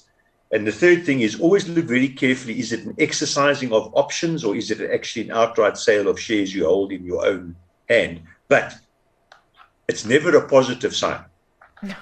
and 0.52 0.66
the 0.66 0.72
third 0.72 1.06
thing 1.06 1.22
is 1.22 1.40
always 1.40 1.68
look 1.70 1.86
very 1.86 2.10
carefully 2.10 2.60
is 2.60 2.72
it 2.72 2.86
an 2.86 2.96
exercising 2.98 3.72
of 3.72 3.92
options 3.96 4.44
or 4.44 4.56
is 4.56 4.72
it 4.72 4.82
actually 4.92 5.30
an 5.30 5.32
outright 5.32 5.78
sale 5.78 6.08
of 6.08 6.20
shares 6.20 6.54
you 6.56 6.66
hold 6.66 6.92
in 6.92 7.06
your 7.06 7.26
own 7.26 7.56
hand? 7.88 8.22
But 8.48 8.76
it's 9.88 10.06
never 10.06 10.36
a 10.36 10.48
positive 10.48 10.96
sign. 10.96 11.24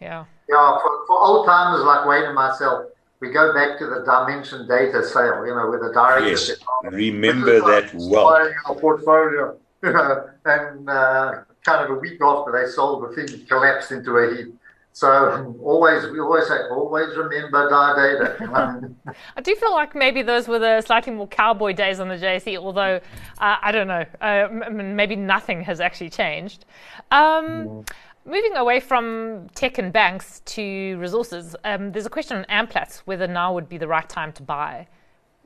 Yeah. 0.00 0.24
Yeah, 0.48 0.78
for, 0.82 1.06
for 1.06 1.16
old 1.20 1.46
timers 1.46 1.84
like 1.84 2.04
Wayne 2.06 2.24
and 2.24 2.34
myself, 2.34 2.86
we 3.20 3.30
go 3.30 3.54
back 3.54 3.78
to 3.78 3.86
the 3.86 4.04
dimension 4.04 4.66
data 4.66 5.06
sale, 5.06 5.46
you 5.46 5.54
know, 5.54 5.70
with 5.70 5.80
the 5.80 5.92
direct. 5.92 6.26
Yes, 6.26 6.50
remember 6.82 7.60
that 7.60 7.94
well. 7.94 8.50
Our 8.66 8.74
portfolio, 8.74 9.56
you 9.84 9.92
know, 9.92 10.28
and 10.44 10.90
uh, 10.90 11.44
kind 11.64 11.84
of 11.84 11.96
a 11.96 12.00
week 12.00 12.20
after 12.20 12.50
they 12.50 12.68
sold, 12.68 13.08
the 13.08 13.14
thing 13.14 13.46
collapsed 13.46 13.92
into 13.92 14.16
a 14.16 14.34
heap. 14.34 14.54
So 14.94 15.56
always, 15.62 16.06
we 16.08 16.20
always 16.20 16.46
say, 16.48 16.58
always 16.70 17.16
remember 17.16 17.70
die 17.70 17.94
data. 17.96 18.90
I 19.36 19.40
do 19.40 19.54
feel 19.56 19.72
like 19.72 19.94
maybe 19.94 20.20
those 20.20 20.48
were 20.48 20.58
the 20.58 20.82
slightly 20.82 21.14
more 21.14 21.28
cowboy 21.28 21.72
days 21.72 21.98
on 21.98 22.08
the 22.08 22.16
JSE, 22.16 22.58
although 22.58 23.00
uh, 23.38 23.56
I 23.62 23.72
don't 23.72 23.88
know, 23.88 24.04
uh, 24.20 24.48
maybe 24.70 25.16
nothing 25.16 25.62
has 25.62 25.80
actually 25.80 26.10
changed. 26.10 26.66
Um, 27.10 27.46
mm. 27.46 27.88
Moving 28.24 28.54
away 28.54 28.80
from 28.80 29.48
tech 29.54 29.78
and 29.78 29.92
banks 29.92 30.42
to 30.44 30.96
resources, 30.98 31.56
um, 31.64 31.90
there's 31.90 32.06
a 32.06 32.10
question 32.10 32.36
on 32.36 32.44
Amplats 32.44 32.98
whether 32.98 33.26
now 33.26 33.52
would 33.54 33.68
be 33.68 33.78
the 33.78 33.88
right 33.88 34.08
time 34.08 34.30
to 34.34 34.42
buy. 34.42 34.86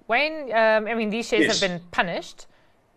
Wayne, 0.08 0.52
um, 0.52 0.86
I 0.86 0.94
mean, 0.94 1.10
these 1.10 1.26
shares 1.28 1.44
yes. 1.44 1.60
have 1.60 1.70
been 1.70 1.80
punished. 1.90 2.46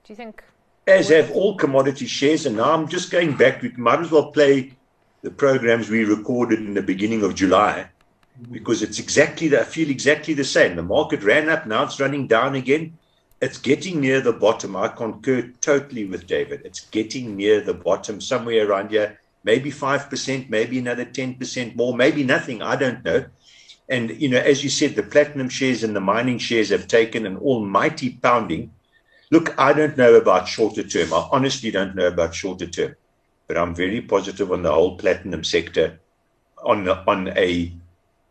Do 0.03 0.11
you 0.11 0.17
think? 0.17 0.43
As 0.87 1.09
have 1.09 1.31
all 1.31 1.55
commodity 1.55 2.07
shares, 2.07 2.45
and 2.45 2.57
now 2.57 2.73
I'm 2.73 2.87
just 2.87 3.11
going 3.11 3.37
back. 3.37 3.61
We 3.61 3.69
might 3.77 3.99
as 3.99 4.11
well 4.11 4.31
play 4.31 4.73
the 5.21 5.31
programs 5.31 5.89
we 5.89 6.05
recorded 6.05 6.59
in 6.59 6.73
the 6.73 6.81
beginning 6.81 7.23
of 7.23 7.35
July 7.35 7.89
because 8.51 8.81
it's 8.81 8.99
exactly 8.99 9.49
that 9.49 9.61
I 9.61 9.65
feel 9.65 9.89
exactly 9.89 10.33
the 10.33 10.45
same. 10.45 10.75
The 10.75 10.83
market 10.83 11.23
ran 11.23 11.49
up, 11.49 11.65
now 11.65 11.83
it's 11.83 11.99
running 11.99 12.27
down 12.27 12.55
again. 12.55 12.97
It's 13.41 13.57
getting 13.57 13.99
near 13.99 14.21
the 14.21 14.33
bottom. 14.33 14.75
I 14.75 14.87
concur 14.87 15.51
totally 15.61 16.05
with 16.05 16.27
David. 16.27 16.61
It's 16.63 16.81
getting 16.81 17.35
near 17.35 17.61
the 17.61 17.73
bottom, 17.73 18.21
somewhere 18.21 18.67
around 18.67 18.91
here, 18.91 19.19
maybe 19.43 19.71
5%, 19.71 20.49
maybe 20.49 20.79
another 20.79 21.05
10% 21.05 21.75
more, 21.75 21.95
maybe 21.95 22.23
nothing. 22.23 22.61
I 22.61 22.75
don't 22.75 23.03
know. 23.03 23.25
And, 23.89 24.11
you 24.21 24.29
know, 24.29 24.39
as 24.39 24.63
you 24.63 24.69
said, 24.69 24.95
the 24.95 25.03
platinum 25.03 25.49
shares 25.49 25.83
and 25.83 25.95
the 25.95 26.01
mining 26.01 26.37
shares 26.37 26.69
have 26.69 26.87
taken 26.87 27.25
an 27.25 27.37
almighty 27.37 28.11
pounding. 28.21 28.71
Look, 29.31 29.57
I 29.59 29.73
don't 29.73 29.97
know 29.97 30.15
about 30.15 30.47
shorter 30.47 30.83
term. 30.83 31.13
I 31.13 31.27
honestly 31.31 31.71
don't 31.71 31.95
know 31.95 32.07
about 32.07 32.35
shorter 32.35 32.67
term 32.67 32.95
but 33.49 33.57
I'm 33.57 33.73
very 33.73 33.99
positive 33.99 34.51
on 34.51 34.61
the 34.61 34.71
whole 34.71 34.95
platinum 34.95 35.43
sector 35.43 35.99
on 36.63 36.87
on 36.87 37.29
a 37.29 37.73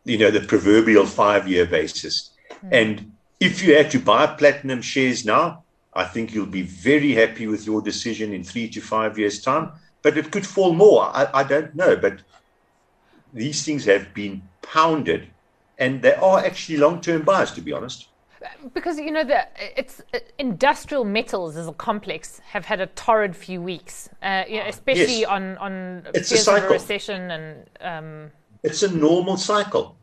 you 0.05 0.17
know 0.17 0.31
the 0.31 0.41
proverbial 0.41 1.07
five 1.07 1.49
year 1.49 1.67
basis. 1.67 2.31
Mm. 2.65 2.69
And 2.73 3.13
if 3.41 3.63
you 3.63 3.75
had 3.75 3.91
to 3.91 3.99
buy 3.99 4.27
platinum 4.29 4.81
shares 4.81 5.25
now, 5.25 5.65
I 5.93 6.05
think 6.05 6.33
you'll 6.33 6.47
be 6.47 6.63
very 6.63 7.13
happy 7.13 7.49
with 7.49 7.67
your 7.67 7.83
decision 7.83 8.33
in 8.33 8.45
three 8.45 8.69
to 8.71 8.81
five 8.81 9.19
years' 9.19 9.43
time. 9.43 9.73
But 10.03 10.17
it 10.17 10.31
could 10.31 10.47
fall 10.47 10.73
more. 10.73 11.05
I, 11.05 11.27
I 11.35 11.43
don't 11.43 11.75
know. 11.75 11.97
But 11.97 12.21
these 13.35 13.65
things 13.65 13.85
have 13.87 14.15
been 14.15 14.43
pounded, 14.63 15.27
and 15.79 16.01
they 16.01 16.15
are 16.15 16.39
actually 16.39 16.79
long 16.79 17.01
term 17.01 17.23
buys, 17.23 17.51
to 17.53 17.61
be 17.61 17.73
honest. 17.73 18.08
Because 18.73 18.99
you 18.99 19.11
know 19.11 19.25
the 19.25 19.47
it's 19.77 20.01
uh, 20.15 20.19
industrial 20.39 21.05
metals 21.05 21.57
as 21.57 21.67
a 21.67 21.73
complex 21.73 22.41
have 22.47 22.65
had 22.65 22.81
a 22.81 22.87
torrid 22.87 23.35
few 23.35 23.61
weeks, 23.61 24.09
uh, 24.23 24.45
you 24.49 24.59
know, 24.59 24.67
especially 24.67 25.21
yes. 25.21 25.29
on 25.29 25.59
on 25.59 26.07
it's 26.15 26.31
a 26.47 26.57
of 26.57 26.65
a 26.65 26.69
recession 26.69 27.31
and. 27.31 27.71
Um, 27.81 28.31
it's 28.63 28.83
a 28.83 28.93
normal 28.93 29.37
cycle. 29.37 29.97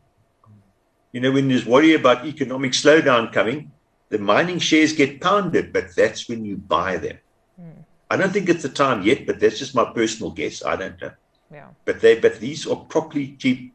You 1.12 1.20
know, 1.20 1.32
when 1.32 1.48
there's 1.48 1.66
worry 1.66 1.94
about 1.94 2.26
economic 2.26 2.72
slowdown 2.72 3.32
coming, 3.32 3.70
the 4.08 4.18
mining 4.18 4.58
shares 4.58 4.92
get 4.92 5.20
pounded, 5.20 5.72
but 5.72 5.94
that's 5.94 6.28
when 6.28 6.44
you 6.44 6.56
buy 6.56 6.96
them. 6.96 7.18
Mm. 7.60 7.84
I 8.10 8.16
don't 8.16 8.32
think 8.32 8.48
it's 8.48 8.62
the 8.62 8.68
time 8.68 9.02
yet, 9.02 9.26
but 9.26 9.40
that's 9.40 9.58
just 9.58 9.74
my 9.74 9.84
personal 9.92 10.30
guess. 10.30 10.64
I 10.64 10.76
don't 10.76 11.00
know. 11.00 11.12
Yeah. 11.52 11.68
But 11.84 12.00
they 12.00 12.18
but 12.18 12.40
these 12.40 12.66
are 12.66 12.76
properly 12.76 13.36
cheap 13.38 13.74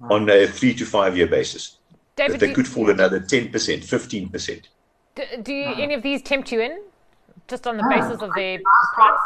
on 0.00 0.28
a 0.28 0.46
three 0.46 0.74
to 0.74 0.84
five 0.84 1.16
year 1.16 1.26
basis. 1.26 1.78
David, 2.16 2.40
they 2.40 2.52
could 2.52 2.68
fall 2.68 2.90
another 2.90 3.20
ten 3.20 3.50
percent, 3.50 3.84
fifteen 3.84 4.28
percent. 4.28 4.68
Do, 5.14 5.22
do 5.42 5.52
you, 5.52 5.64
any 5.64 5.94
of 5.94 6.02
these 6.02 6.22
tempt 6.22 6.52
you 6.52 6.60
in, 6.60 6.80
just 7.48 7.66
on 7.66 7.76
the 7.76 7.86
basis 7.88 8.22
of 8.22 8.30
their 8.34 8.60
price? 8.94 9.20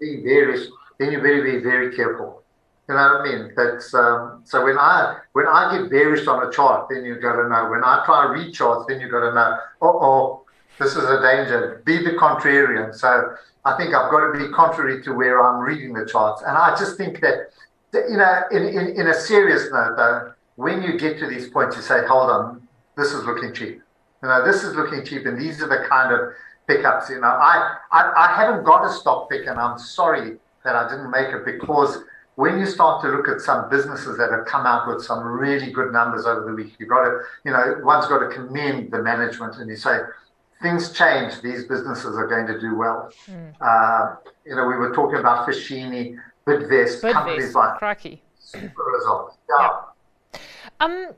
Being 0.00 0.22
very, 0.22 0.66
then 0.98 1.12
you 1.12 1.18
better 1.18 1.42
be 1.42 1.58
very 1.58 1.94
careful. 1.94 2.42
You 2.88 2.94
know 2.96 3.00
what 3.00 3.20
I 3.20 3.24
mean? 3.24 3.52
That's 3.56 3.94
um, 3.94 4.42
so 4.44 4.64
when 4.64 4.78
I 4.78 5.18
when 5.32 5.46
I 5.46 5.78
get 5.78 5.90
bearish 5.90 6.26
on 6.26 6.46
a 6.46 6.50
chart, 6.50 6.88
then 6.90 7.04
you've 7.04 7.22
got 7.22 7.36
to 7.36 7.48
know. 7.48 7.70
When 7.70 7.82
I 7.84 8.02
try 8.04 8.26
to 8.26 8.32
read 8.32 8.52
charts, 8.52 8.86
then 8.88 9.00
you've 9.00 9.10
got 9.10 9.20
to 9.20 9.34
know. 9.34 9.58
Oh, 9.80 9.98
oh, 10.02 10.44
this 10.78 10.96
is 10.96 11.04
a 11.04 11.20
danger. 11.22 11.82
Be 11.86 11.98
the 11.98 12.12
contrarian. 12.12 12.94
So 12.94 13.36
I 13.64 13.76
think 13.76 13.94
I've 13.94 14.10
got 14.10 14.32
to 14.32 14.38
be 14.38 14.52
contrary 14.52 15.02
to 15.04 15.14
where 15.14 15.42
I'm 15.42 15.60
reading 15.60 15.92
the 15.92 16.04
charts, 16.04 16.42
and 16.42 16.56
I 16.56 16.76
just 16.76 16.96
think 16.96 17.20
that 17.20 17.52
you 17.94 18.16
know, 18.16 18.42
in, 18.50 18.64
in, 18.64 19.00
in 19.00 19.06
a 19.08 19.14
serious 19.14 19.70
note, 19.70 19.96
though, 19.96 20.31
when 20.56 20.82
you 20.82 20.98
get 20.98 21.18
to 21.18 21.26
these 21.26 21.48
points, 21.48 21.76
you 21.76 21.82
say, 21.82 22.06
hold 22.06 22.30
on, 22.30 22.68
this 22.96 23.12
is 23.12 23.24
looking 23.24 23.52
cheap. 23.54 23.80
You 24.22 24.28
know, 24.28 24.44
this 24.44 24.62
is 24.62 24.74
looking 24.74 25.04
cheap, 25.04 25.26
and 25.26 25.40
these 25.40 25.62
are 25.62 25.68
the 25.68 25.86
kind 25.88 26.12
of 26.12 26.32
pickups. 26.66 27.10
You 27.10 27.20
know, 27.20 27.28
I, 27.28 27.76
I, 27.90 28.12
I 28.16 28.34
haven't 28.36 28.64
got 28.64 28.84
a 28.84 28.92
stock 28.92 29.30
pick, 29.30 29.46
and 29.46 29.58
I'm 29.58 29.78
sorry 29.78 30.36
that 30.64 30.76
I 30.76 30.88
didn't 30.88 31.10
make 31.10 31.28
it 31.28 31.44
because 31.44 32.04
when 32.36 32.58
you 32.58 32.66
start 32.66 33.02
to 33.02 33.08
look 33.08 33.28
at 33.28 33.40
some 33.40 33.68
businesses 33.68 34.16
that 34.18 34.30
have 34.30 34.46
come 34.46 34.64
out 34.66 34.88
with 34.88 35.04
some 35.04 35.22
really 35.24 35.70
good 35.70 35.92
numbers 35.92 36.24
over 36.24 36.44
the 36.46 36.54
week, 36.54 36.74
you've 36.78 36.88
got 36.88 37.04
to, 37.04 37.20
you 37.44 37.50
know, 37.50 37.80
one's 37.82 38.06
got 38.06 38.20
to 38.20 38.28
commend 38.28 38.90
the 38.90 39.02
management, 39.02 39.56
and 39.56 39.68
you 39.68 39.76
say, 39.76 39.98
things 40.62 40.92
change, 40.92 41.42
these 41.42 41.64
businesses 41.64 42.16
are 42.16 42.26
going 42.26 42.46
to 42.46 42.60
do 42.60 42.76
well. 42.76 43.10
Mm. 43.26 43.54
Uh, 43.60 44.16
you 44.46 44.54
know, 44.54 44.66
we 44.66 44.76
were 44.76 44.94
talking 44.94 45.18
about 45.18 45.46
Fashini, 45.46 46.16
Bidvest, 46.46 47.02
Bidvest 47.02 47.12
companies 47.12 47.54
like 47.54 47.78
Crikey. 47.78 48.22
super 48.38 48.82
results. 48.84 49.36
Yeah. 49.50 49.66
yeah. 49.66 49.80
Um, 50.82 51.10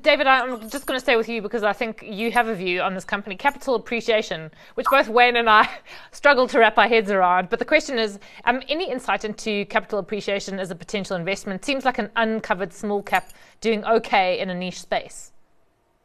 David, 0.00 0.26
I'm 0.26 0.70
just 0.70 0.86
going 0.86 0.96
to 0.96 1.00
stay 1.00 1.16
with 1.16 1.28
you 1.28 1.42
because 1.42 1.62
I 1.62 1.74
think 1.74 2.02
you 2.02 2.32
have 2.32 2.48
a 2.48 2.54
view 2.54 2.80
on 2.80 2.94
this 2.94 3.04
company, 3.04 3.36
Capital 3.36 3.74
Appreciation, 3.74 4.50
which 4.76 4.86
both 4.90 5.08
Wayne 5.08 5.36
and 5.36 5.50
I 5.50 5.68
struggle 6.12 6.48
to 6.48 6.58
wrap 6.58 6.78
our 6.78 6.88
heads 6.88 7.10
around. 7.10 7.50
But 7.50 7.58
the 7.58 7.66
question 7.66 7.98
is 7.98 8.18
um, 8.46 8.62
any 8.68 8.90
insight 8.90 9.26
into 9.26 9.66
Capital 9.66 9.98
Appreciation 9.98 10.58
as 10.58 10.70
a 10.70 10.74
potential 10.74 11.16
investment? 11.16 11.66
Seems 11.66 11.84
like 11.84 11.98
an 11.98 12.08
uncovered 12.16 12.72
small 12.72 13.02
cap 13.02 13.30
doing 13.60 13.84
okay 13.84 14.38
in 14.38 14.48
a 14.48 14.54
niche 14.54 14.80
space. 14.80 15.32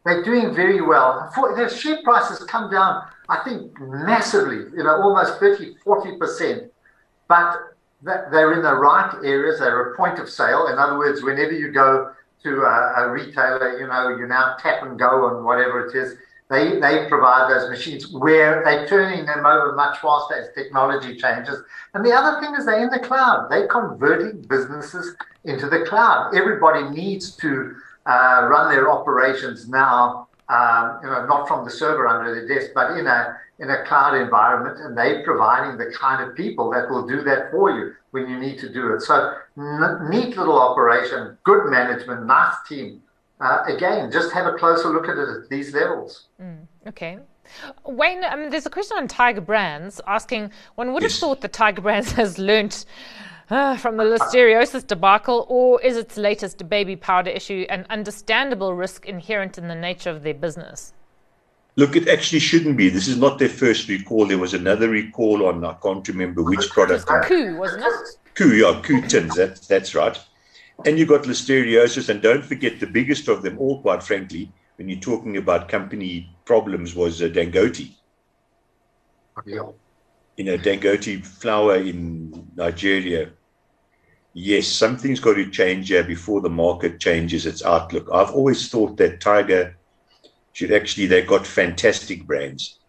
They're 0.03 0.23
doing 0.23 0.53
very 0.53 0.81
well. 0.81 1.31
Their 1.55 1.69
share 1.69 2.03
price 2.03 2.27
has 2.27 2.39
come 2.39 2.69
down, 2.69 3.05
I 3.29 3.43
think, 3.45 3.79
massively, 3.79 4.57
you 4.75 4.83
know, 4.83 5.01
almost 5.01 5.39
30, 5.39 5.75
40%. 5.85 6.69
But 7.29 7.75
they're 8.01 8.51
in 8.51 8.61
the 8.61 8.75
right 8.75 9.13
areas. 9.23 9.59
They're 9.59 9.93
a 9.93 9.95
point 9.95 10.19
of 10.19 10.27
sale. 10.27 10.67
In 10.67 10.77
other 10.77 10.97
words, 10.97 11.23
whenever 11.23 11.53
you 11.53 11.71
go 11.71 12.11
to 12.43 12.63
a, 12.63 13.05
a, 13.05 13.11
retailer, 13.11 13.79
you 13.79 13.87
know, 13.87 14.17
you 14.17 14.27
now 14.27 14.55
tap 14.59 14.83
and 14.83 14.99
go 14.99 15.35
and 15.35 15.45
whatever 15.45 15.87
it 15.87 15.95
is. 15.95 16.17
They, 16.49 16.79
they 16.79 17.07
provide 17.07 17.49
those 17.49 17.69
machines 17.69 18.11
where 18.11 18.63
they're 18.63 18.85
turning 18.87 19.25
them 19.25 19.45
over 19.45 19.73
much 19.73 19.97
faster 19.99 20.35
as 20.35 20.53
technology 20.53 21.15
changes. 21.15 21.59
And 21.93 22.05
the 22.05 22.11
other 22.11 22.41
thing 22.41 22.53
is 22.55 22.65
they're 22.65 22.83
in 22.83 22.89
the 22.89 22.99
cloud. 22.99 23.47
They're 23.49 23.67
converting 23.67 24.41
businesses 24.41 25.15
into 25.45 25.67
the 25.67 25.85
cloud. 25.85 26.35
Everybody 26.35 26.89
needs 26.89 27.35
to 27.37 27.75
uh, 28.05 28.47
run 28.49 28.73
their 28.73 28.91
operations 28.91 29.67
now, 29.69 30.27
um, 30.53 30.99
you 31.01 31.09
know, 31.09 31.25
not 31.25 31.47
from 31.47 31.65
the 31.65 31.71
server 31.71 32.07
under 32.07 32.39
the 32.39 32.47
desk, 32.47 32.71
but 32.75 32.97
in 32.97 33.07
a 33.07 33.37
in 33.59 33.69
a 33.69 33.83
cloud 33.85 34.15
environment 34.15 34.79
and 34.79 34.97
they're 34.97 35.23
providing 35.23 35.77
the 35.77 35.91
kind 35.95 36.21
of 36.23 36.35
people 36.35 36.69
that 36.71 36.89
will 36.89 37.07
do 37.07 37.21
that 37.21 37.51
for 37.51 37.71
you 37.71 37.93
when 38.11 38.29
you 38.29 38.37
need 38.37 38.59
to 38.59 38.67
do 38.71 38.93
it. 38.93 39.01
So, 39.01 39.35
n- 39.57 40.09
neat 40.09 40.35
little 40.35 40.59
operation, 40.59 41.37
good 41.43 41.69
management, 41.69 42.25
nice 42.25 42.55
team. 42.67 43.01
Uh, 43.39 43.63
again, 43.67 44.11
just 44.11 44.31
have 44.31 44.47
a 44.47 44.53
closer 44.53 44.89
look 44.89 45.07
at 45.07 45.17
it 45.17 45.29
at 45.29 45.49
these 45.49 45.73
levels. 45.73 46.27
Mm, 46.41 46.67
okay. 46.87 47.19
Wayne, 47.85 48.23
um, 48.23 48.49
there's 48.49 48.65
a 48.65 48.69
question 48.69 48.97
on 48.97 49.07
Tiger 49.07 49.41
Brands 49.41 50.01
asking 50.07 50.51
one 50.75 50.93
would 50.93 51.03
have 51.03 51.11
thought 51.11 51.41
that 51.41 51.53
Tiger 51.53 51.81
Brands 51.81 52.11
has 52.21 52.37
learnt 52.37 52.85
uh, 53.49 53.77
from 53.77 53.97
the 53.97 54.03
listeriosis 54.03 54.85
debacle, 54.85 55.45
or 55.49 55.81
is 55.81 55.97
its 55.97 56.17
latest 56.17 56.67
baby 56.69 56.95
powder 56.95 57.29
issue 57.29 57.65
an 57.69 57.85
understandable 57.89 58.73
risk 58.73 59.05
inherent 59.05 59.57
in 59.57 59.67
the 59.67 59.75
nature 59.75 60.09
of 60.09 60.23
their 60.23 60.33
business? 60.33 60.93
Look, 61.75 61.95
it 61.95 62.07
actually 62.07 62.39
shouldn't 62.39 62.77
be. 62.77 62.89
This 62.89 63.07
is 63.07 63.17
not 63.17 63.39
their 63.39 63.49
first 63.49 63.87
recall. 63.89 64.27
There 64.27 64.37
was 64.37 64.53
another 64.53 64.89
recall 64.89 65.47
on, 65.47 65.65
I 65.65 65.73
can't 65.81 66.07
remember 66.07 66.43
which 66.43 66.69
product. 66.69 67.07
Koo, 67.25 67.57
wasn't 67.57 67.83
it? 67.83 68.17
Koo, 68.35 68.53
yeah, 68.53 68.79
Koo 68.83 69.01
tins. 69.01 69.35
That, 69.35 69.59
that's 69.67 69.95
right. 69.95 70.19
And 70.85 70.99
you've 70.99 71.09
got 71.09 71.23
listeriosis. 71.23 72.09
And 72.09 72.21
don't 72.21 72.45
forget, 72.45 72.79
the 72.79 72.85
biggest 72.85 73.27
of 73.27 73.41
them 73.41 73.57
all, 73.57 73.81
quite 73.81 74.03
frankly, 74.03 74.51
when 74.75 74.87
you're 74.87 74.99
talking 74.99 75.37
about 75.37 75.67
company 75.67 76.29
problems, 76.45 76.93
was 76.93 77.23
uh, 77.23 77.25
Dangote. 77.25 77.91
Yeah. 79.45 79.63
You 80.37 80.43
know, 80.45 80.57
Dangote 80.57 81.25
flour 81.25 81.75
in 81.75 82.47
Nigeria. 82.55 83.29
Yes, 84.33 84.67
something's 84.67 85.19
got 85.19 85.35
to 85.35 85.49
change 85.49 85.89
here 85.89 86.03
before 86.03 86.41
the 86.41 86.49
market 86.49 86.99
changes 86.99 87.45
its 87.45 87.63
outlook. 87.63 88.09
I've 88.11 88.31
always 88.31 88.67
thought 88.67 88.97
that 88.97 89.21
Tiger 89.21 89.77
should 90.53 90.71
actually, 90.71 91.05
they've 91.05 91.27
got 91.27 91.45
fantastic 91.45 92.25
brands. 92.25 92.79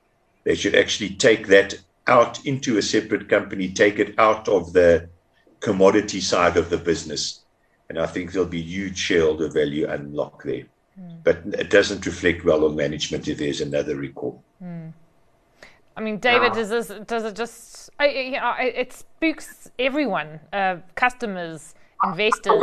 They 0.44 0.54
should 0.54 0.74
actually 0.74 1.10
take 1.16 1.46
that 1.48 1.74
out 2.06 2.44
into 2.46 2.78
a 2.78 2.82
separate 2.82 3.28
company, 3.28 3.70
take 3.70 3.98
it 3.98 4.18
out 4.18 4.48
of 4.48 4.72
the 4.72 5.08
commodity 5.60 6.20
side 6.20 6.56
of 6.56 6.70
the 6.70 6.78
business. 6.78 7.40
And 7.88 7.98
I 7.98 8.06
think 8.06 8.32
there'll 8.32 8.48
be 8.48 8.62
huge 8.62 8.98
shareholder 8.98 9.48
value 9.48 9.88
unlock 9.88 10.42
there. 10.44 10.64
Mm. 10.98 11.24
But 11.24 11.42
it 11.58 11.70
doesn't 11.70 12.06
reflect 12.06 12.44
well 12.44 12.64
on 12.64 12.76
management 12.76 13.28
if 13.28 13.38
there's 13.38 13.60
another 13.60 13.96
recall. 13.96 14.42
Mm. 14.62 14.92
I 15.96 16.00
mean, 16.00 16.18
David, 16.18 16.52
ah. 16.52 16.54
does, 16.54 16.68
this, 16.70 16.92
does 17.06 17.24
it 17.24 17.36
just, 17.36 17.90
I, 18.00 18.06
it 18.06 18.92
spooks 18.92 19.70
everyone, 19.78 20.40
uh, 20.52 20.76
customers, 20.94 21.74
investors, 22.02 22.60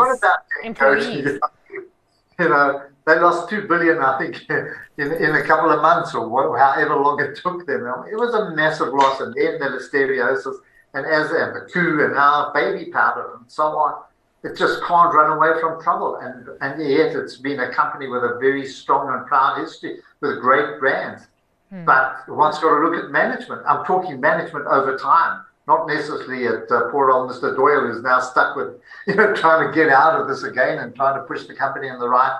employees. 0.63 1.25
you 2.39 2.49
know, 2.49 2.83
they 3.05 3.19
lost 3.19 3.49
two 3.49 3.67
billion, 3.67 3.99
I 3.99 4.17
think, 4.19 4.49
in, 4.97 5.11
in 5.13 5.35
a 5.35 5.43
couple 5.43 5.71
of 5.71 5.81
months 5.81 6.13
or 6.13 6.57
however 6.57 6.95
long 6.95 7.21
it 7.21 7.37
took 7.37 7.65
them. 7.65 7.85
Um, 7.85 8.05
it 8.11 8.15
was 8.15 8.33
a 8.33 8.55
massive 8.55 8.89
loss, 8.89 9.21
and 9.21 9.33
then 9.33 9.59
the 9.59 9.77
listeriosis, 9.77 10.55
and 10.93 11.05
as 11.05 11.31
and 11.31 11.55
the 11.55 11.69
Koo, 11.73 12.03
and 12.03 12.13
now 12.13 12.51
baby 12.53 12.91
powder, 12.91 13.35
and 13.37 13.49
so 13.49 13.63
on. 13.63 14.03
It 14.43 14.57
just 14.57 14.81
can't 14.83 15.13
run 15.13 15.37
away 15.37 15.59
from 15.61 15.81
trouble, 15.81 16.15
and 16.15 16.47
and 16.61 16.81
yet 16.81 17.15
it's 17.15 17.37
been 17.37 17.59
a 17.59 17.71
company 17.71 18.07
with 18.07 18.23
a 18.23 18.37
very 18.39 18.65
strong 18.65 19.13
and 19.13 19.25
proud 19.27 19.59
history 19.59 19.99
with 20.19 20.41
great 20.41 20.79
brands. 20.79 21.27
Hmm. 21.71 21.85
But 21.85 22.27
one's 22.27 22.59
got 22.59 22.69
to 22.69 22.85
look 22.85 23.03
at 23.03 23.09
management. 23.11 23.63
I'm 23.67 23.85
talking 23.85 24.19
management 24.19 24.67
over 24.67 24.97
time 24.97 25.45
not 25.67 25.87
necessarily 25.87 26.47
at 26.47 26.69
uh, 26.71 26.89
poor 26.91 27.11
old 27.11 27.29
Mr. 27.29 27.55
Doyle, 27.55 27.87
who's 27.87 28.01
now 28.01 28.19
stuck 28.19 28.55
with, 28.55 28.79
you 29.07 29.15
know, 29.15 29.33
trying 29.33 29.67
to 29.67 29.73
get 29.73 29.89
out 29.89 30.19
of 30.19 30.27
this 30.27 30.43
again 30.43 30.79
and 30.79 30.95
trying 30.95 31.15
to 31.15 31.23
push 31.23 31.45
the 31.47 31.53
company 31.53 31.87
in 31.87 31.99
the 31.99 32.09
right 32.09 32.39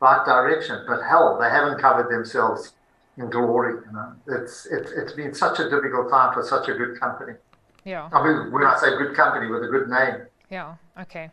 right 0.00 0.24
direction. 0.24 0.84
But 0.86 1.02
hell, 1.02 1.38
they 1.40 1.48
haven't 1.48 1.80
covered 1.80 2.10
themselves 2.10 2.72
in 3.16 3.30
glory. 3.30 3.74
You 3.86 3.92
know, 3.92 4.12
it's 4.26 4.66
it's 4.66 4.90
it's 4.92 5.12
been 5.12 5.34
such 5.34 5.60
a 5.60 5.70
difficult 5.70 6.10
time 6.10 6.32
for 6.34 6.42
such 6.42 6.68
a 6.68 6.74
good 6.74 6.98
company. 6.98 7.34
Yeah. 7.84 8.08
I 8.12 8.24
mean, 8.24 8.52
when 8.52 8.64
I 8.64 8.76
say 8.78 8.96
good 8.96 9.14
company 9.14 9.50
with 9.50 9.62
a 9.64 9.68
good 9.68 9.88
name. 9.88 10.26
Yeah. 10.50 10.74
Okay. 11.00 11.30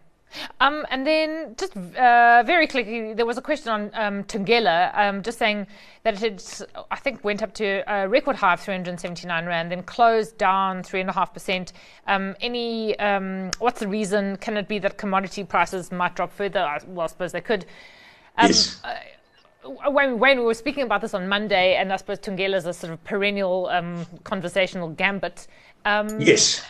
Um, 0.59 0.85
and 0.89 1.05
then, 1.05 1.55
just 1.57 1.75
uh, 1.75 2.43
very 2.45 2.67
quickly, 2.67 3.13
there 3.13 3.25
was 3.25 3.37
a 3.37 3.41
question 3.41 3.71
on 3.71 3.91
um, 3.93 4.23
Thungela, 4.23 4.91
um, 4.97 5.23
just 5.23 5.39
saying 5.39 5.67
that 6.03 6.21
it, 6.21 6.61
I 6.91 6.97
think, 6.97 7.23
went 7.23 7.41
up 7.41 7.53
to 7.55 7.83
a 7.87 8.07
record 8.07 8.35
high 8.35 8.53
of 8.53 8.59
379 8.59 9.45
rand, 9.45 9.71
then 9.71 9.83
closed 9.83 10.37
down 10.37 10.83
three 10.83 11.01
and 11.01 11.09
a 11.09 11.13
half 11.13 11.33
percent. 11.33 11.73
Um, 12.07 12.35
any, 12.41 12.97
um, 12.99 13.51
what's 13.59 13.79
the 13.79 13.87
reason? 13.87 14.37
Can 14.37 14.57
it 14.57 14.67
be 14.67 14.79
that 14.79 14.97
commodity 14.97 15.43
prices 15.43 15.91
might 15.91 16.15
drop 16.15 16.31
further? 16.31 16.79
Well, 16.87 17.05
I 17.05 17.07
suppose 17.07 17.31
they 17.31 17.41
could. 17.41 17.65
Um, 18.37 18.49
yes. 18.49 18.81
Uh, 18.83 18.95
when, 19.91 20.19
when, 20.19 20.39
we 20.39 20.45
were 20.45 20.53
speaking 20.53 20.83
about 20.83 21.01
this 21.01 21.13
on 21.13 21.27
Monday, 21.27 21.75
and 21.75 21.91
I 21.91 21.97
suppose 21.97 22.19
Thungela 22.19 22.55
is 22.55 22.65
a 22.65 22.73
sort 22.73 22.93
of 22.93 23.03
perennial 23.03 23.69
conversational 24.23 24.89
gambit. 24.89 25.47
yes 25.85 26.63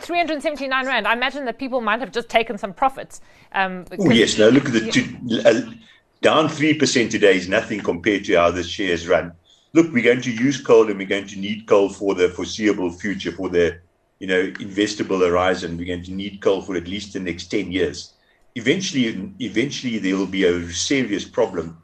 379 0.00 0.86
rand. 0.86 1.06
I 1.06 1.12
imagine 1.12 1.44
that 1.46 1.58
people 1.58 1.80
might 1.80 2.00
have 2.00 2.12
just 2.12 2.28
taken 2.28 2.58
some 2.58 2.72
profits. 2.72 3.20
Um, 3.52 3.84
oh, 3.98 4.10
yes. 4.10 4.38
Now 4.38 4.48
look 4.48 4.66
at 4.66 4.72
the 4.72 4.90
two, 4.90 5.04
uh, 5.44 5.72
down 6.20 6.48
3% 6.48 7.10
today 7.10 7.36
is 7.36 7.48
nothing 7.48 7.80
compared 7.80 8.24
to 8.26 8.34
how 8.36 8.50
the 8.50 8.62
shares 8.62 9.06
run. 9.08 9.32
Look, 9.72 9.92
we're 9.92 10.02
going 10.02 10.22
to 10.22 10.32
use 10.32 10.60
coal 10.60 10.88
and 10.88 10.98
we're 10.98 11.06
going 11.06 11.28
to 11.28 11.38
need 11.38 11.66
coal 11.66 11.88
for 11.88 12.14
the 12.14 12.28
foreseeable 12.30 12.90
future, 12.90 13.32
for 13.32 13.48
the 13.48 13.78
you 14.18 14.26
know 14.26 14.46
investable 14.52 15.20
horizon. 15.20 15.76
We're 15.76 15.86
going 15.86 16.04
to 16.04 16.12
need 16.12 16.40
coal 16.40 16.62
for 16.62 16.74
at 16.76 16.88
least 16.88 17.12
the 17.12 17.20
next 17.20 17.46
10 17.48 17.70
years. 17.70 18.14
Eventually, 18.54 19.32
eventually 19.40 19.98
there 19.98 20.16
will 20.16 20.26
be 20.26 20.44
a 20.44 20.72
serious 20.72 21.24
problem 21.24 21.80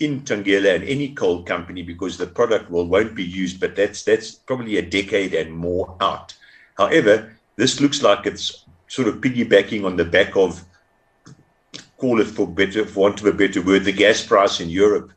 in 0.00 0.22
Thungela 0.22 0.74
and 0.74 0.84
any 0.84 1.10
coal 1.14 1.42
company 1.44 1.82
because 1.82 2.16
the 2.16 2.26
product 2.26 2.70
will 2.70 2.86
won't 2.86 3.14
be 3.14 3.24
used, 3.24 3.60
but 3.60 3.76
that's 3.76 4.02
that's 4.02 4.32
probably 4.32 4.78
a 4.78 4.82
decade 4.82 5.34
and 5.34 5.52
more 5.52 5.96
out. 6.00 6.34
However, 6.76 7.36
this 7.60 7.80
looks 7.80 8.02
like 8.02 8.26
it's 8.26 8.64
sort 8.88 9.08
of 9.08 9.16
piggybacking 9.16 9.84
on 9.84 9.96
the 9.96 10.04
back 10.04 10.36
of 10.36 10.64
call 11.98 12.20
it 12.20 12.26
for 12.26 12.46
better, 12.46 12.86
for 12.86 13.00
want 13.00 13.20
of 13.20 13.26
a 13.26 13.32
better 13.32 13.60
word, 13.62 13.84
the 13.84 13.92
gas 13.92 14.24
price 14.24 14.60
in 14.60 14.70
Europe. 14.70 15.12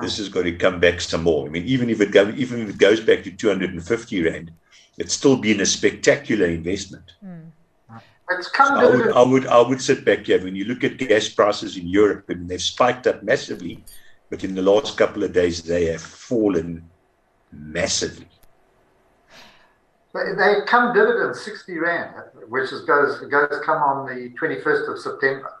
This 0.00 0.18
has 0.18 0.28
got 0.28 0.44
to 0.44 0.52
come 0.52 0.78
back 0.78 1.00
some 1.00 1.24
more. 1.24 1.46
I 1.46 1.50
mean, 1.50 1.64
even 1.64 1.90
if 1.90 2.00
it 2.00 2.12
go, 2.12 2.28
even 2.36 2.62
if 2.62 2.70
it 2.70 2.78
goes 2.78 3.00
back 3.00 3.24
to 3.24 3.30
250 3.32 4.22
rand, 4.22 4.52
it's 4.98 5.14
still 5.14 5.36
been 5.36 5.60
a 5.60 5.66
spectacular 5.66 6.46
investment. 6.46 7.12
Mm. 7.24 7.50
It's 8.30 8.48
come 8.48 8.68
so 8.68 8.74
I, 8.76 8.96
would, 8.96 9.12
I 9.12 9.22
would 9.22 9.46
I 9.46 9.60
would 9.60 9.82
sit 9.82 10.04
back 10.04 10.26
here 10.26 10.40
when 10.42 10.54
you 10.54 10.64
look 10.64 10.84
at 10.84 10.96
gas 10.96 11.28
prices 11.28 11.76
in 11.76 11.88
Europe 11.88 12.26
I 12.28 12.32
and 12.32 12.42
mean, 12.42 12.48
they've 12.48 12.62
spiked 12.62 13.08
up 13.08 13.24
massively, 13.24 13.82
but 14.30 14.44
in 14.44 14.54
the 14.54 14.62
last 14.62 14.96
couple 14.96 15.24
of 15.24 15.32
days 15.32 15.64
they 15.64 15.86
have 15.86 16.00
fallen 16.00 16.88
massively. 17.52 18.28
They 20.12 20.56
come 20.66 20.92
dividends 20.92 21.40
60 21.40 21.78
rand, 21.78 22.14
which 22.48 22.72
is, 22.72 22.82
goes 22.82 23.20
goes 23.20 23.60
come 23.64 23.82
on 23.82 24.06
the 24.06 24.30
21st 24.40 24.92
of 24.92 24.98
September. 24.98 25.60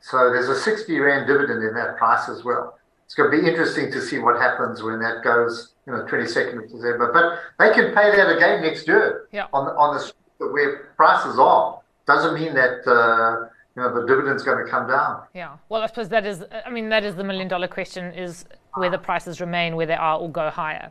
So 0.00 0.32
there's 0.32 0.48
a 0.48 0.56
60 0.56 0.98
Rand 0.98 1.26
dividend 1.26 1.62
in 1.62 1.74
that 1.74 1.96
price 1.98 2.28
as 2.28 2.44
well. 2.44 2.78
It's 3.04 3.14
going 3.14 3.30
to 3.30 3.42
be 3.42 3.46
interesting 3.46 3.92
to 3.92 4.00
see 4.00 4.18
what 4.18 4.40
happens 4.40 4.82
when 4.82 5.00
that 5.00 5.22
goes, 5.22 5.74
you 5.86 5.92
know, 5.92 6.04
22nd 6.04 6.64
of 6.64 6.70
December. 6.70 7.12
But 7.12 7.40
they 7.62 7.74
can 7.74 7.94
pay 7.94 8.14
that 8.16 8.34
again 8.34 8.62
next 8.62 8.86
year 8.86 9.26
yeah. 9.32 9.46
on 9.52 9.66
the, 9.66 9.72
on 9.72 9.96
the 9.96 10.12
where 10.46 10.92
prices 10.96 11.38
are. 11.38 11.80
Doesn't 12.06 12.34
mean 12.34 12.54
that 12.54 12.86
uh, 12.86 13.48
you 13.76 13.82
know 13.82 14.00
the 14.00 14.06
dividend's 14.06 14.42
going 14.42 14.64
to 14.64 14.70
come 14.70 14.88
down. 14.88 15.22
Yeah. 15.34 15.56
Well, 15.68 15.82
I 15.82 15.86
suppose 15.86 16.08
that 16.08 16.24
is. 16.24 16.42
I 16.64 16.70
mean, 16.70 16.88
that 16.88 17.04
is 17.04 17.14
the 17.14 17.22
million 17.22 17.46
dollar 17.46 17.68
question: 17.68 18.12
is 18.14 18.46
whether 18.74 18.98
prices 18.98 19.40
remain 19.40 19.76
where 19.76 19.86
they 19.86 19.94
are 19.94 20.18
or 20.18 20.30
go 20.30 20.50
higher. 20.50 20.90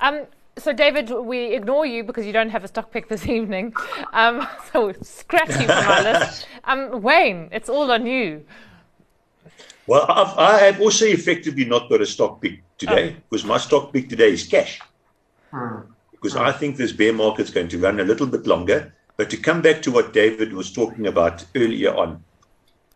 Um, 0.00 0.26
so, 0.60 0.72
David, 0.72 1.10
we 1.10 1.54
ignore 1.54 1.86
you 1.86 2.04
because 2.04 2.26
you 2.26 2.32
don't 2.32 2.50
have 2.50 2.64
a 2.64 2.68
stock 2.68 2.90
pick 2.90 3.08
this 3.08 3.26
evening. 3.38 3.74
Um, 4.12 4.46
so, 4.72 4.92
scratch 5.02 5.48
you 5.48 5.66
from 5.66 5.70
our 5.70 6.02
list. 6.02 6.46
Um, 6.64 7.02
Wayne, 7.02 7.48
it's 7.52 7.68
all 7.68 7.90
on 7.90 8.06
you. 8.06 8.44
Well, 9.86 10.06
I've, 10.08 10.38
I 10.38 10.58
have 10.66 10.80
also 10.80 11.06
effectively 11.06 11.64
not 11.64 11.88
got 11.88 12.00
a 12.00 12.06
stock 12.06 12.40
pick 12.40 12.62
today 12.78 13.16
oh. 13.16 13.22
because 13.28 13.44
my 13.44 13.58
stock 13.58 13.92
pick 13.92 14.08
today 14.08 14.32
is 14.32 14.46
cash. 14.46 14.80
Hmm. 15.50 15.80
Because 16.12 16.34
hmm. 16.34 16.40
I 16.40 16.52
think 16.52 16.76
this 16.76 16.92
bear 16.92 17.12
market's 17.12 17.50
going 17.50 17.68
to 17.68 17.78
run 17.78 17.98
a 17.98 18.04
little 18.04 18.26
bit 18.26 18.46
longer. 18.46 18.94
But 19.16 19.30
to 19.30 19.36
come 19.36 19.60
back 19.60 19.82
to 19.82 19.90
what 19.90 20.12
David 20.12 20.52
was 20.52 20.72
talking 20.72 21.06
about 21.06 21.44
earlier 21.54 21.94
on, 21.94 22.22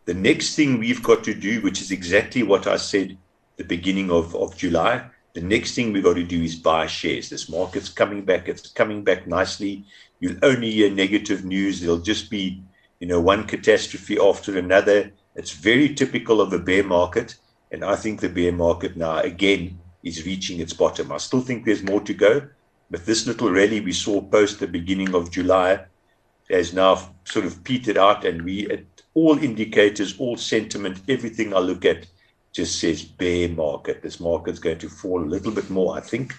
the 0.05 0.13
next 0.13 0.55
thing 0.55 0.79
we've 0.79 1.03
got 1.03 1.23
to 1.25 1.33
do, 1.33 1.61
which 1.61 1.81
is 1.81 1.91
exactly 1.91 2.43
what 2.43 2.67
I 2.67 2.77
said 2.77 3.17
the 3.57 3.63
beginning 3.63 4.11
of, 4.11 4.35
of 4.35 4.55
July, 4.57 5.05
the 5.35 5.41
next 5.41 5.75
thing 5.75 5.91
we've 5.91 6.03
got 6.03 6.13
to 6.15 6.23
do 6.23 6.41
is 6.41 6.55
buy 6.55 6.87
shares. 6.87 7.29
This 7.29 7.49
market's 7.49 7.89
coming 7.89 8.23
back. 8.23 8.47
It's 8.47 8.69
coming 8.69 9.03
back 9.03 9.27
nicely. 9.27 9.85
You'll 10.21 10.39
only 10.41 10.71
hear 10.71 10.89
negative 10.89 11.43
news. 11.43 11.81
There'll 11.81 11.97
just 11.99 12.29
be, 12.29 12.63
you 13.01 13.07
know, 13.07 13.19
one 13.19 13.43
catastrophe 13.43 14.17
after 14.17 14.57
another. 14.57 15.11
It's 15.35 15.51
very 15.51 15.93
typical 15.93 16.39
of 16.39 16.53
a 16.53 16.59
bear 16.59 16.85
market. 16.85 17.35
And 17.69 17.83
I 17.83 17.97
think 17.97 18.21
the 18.21 18.29
bear 18.29 18.53
market 18.53 18.95
now, 18.95 19.17
again, 19.19 19.77
is 20.03 20.25
reaching 20.25 20.61
its 20.61 20.71
bottom. 20.71 21.11
I 21.11 21.17
still 21.17 21.41
think 21.41 21.65
there's 21.65 21.83
more 21.83 21.99
to 22.01 22.13
go. 22.13 22.47
But 22.89 23.05
this 23.05 23.27
little 23.27 23.51
rally 23.51 23.81
we 23.81 23.91
saw 23.91 24.21
post 24.21 24.61
the 24.61 24.67
beginning 24.67 25.13
of 25.13 25.31
July 25.31 25.83
has 26.49 26.73
now 26.73 27.13
sort 27.25 27.43
of 27.43 27.61
petered 27.65 27.97
out. 27.97 28.23
And 28.23 28.45
we, 28.45 28.71
at 28.71 28.85
all 29.13 29.37
indicators, 29.37 30.17
all 30.17 30.37
sentiment, 30.37 31.01
everything 31.09 31.53
I 31.53 31.59
look 31.59 31.83
at, 31.83 32.05
just 32.55 32.79
says 32.79 33.03
bear 33.03 33.49
market. 33.49 34.01
This 34.01 34.21
market's 34.21 34.59
going 34.59 34.77
to 34.79 34.89
fall 34.89 35.21
a 35.21 35.25
little 35.25 35.51
bit 35.51 35.69
more, 35.69 35.97
I 35.97 35.99
think. 35.99 36.33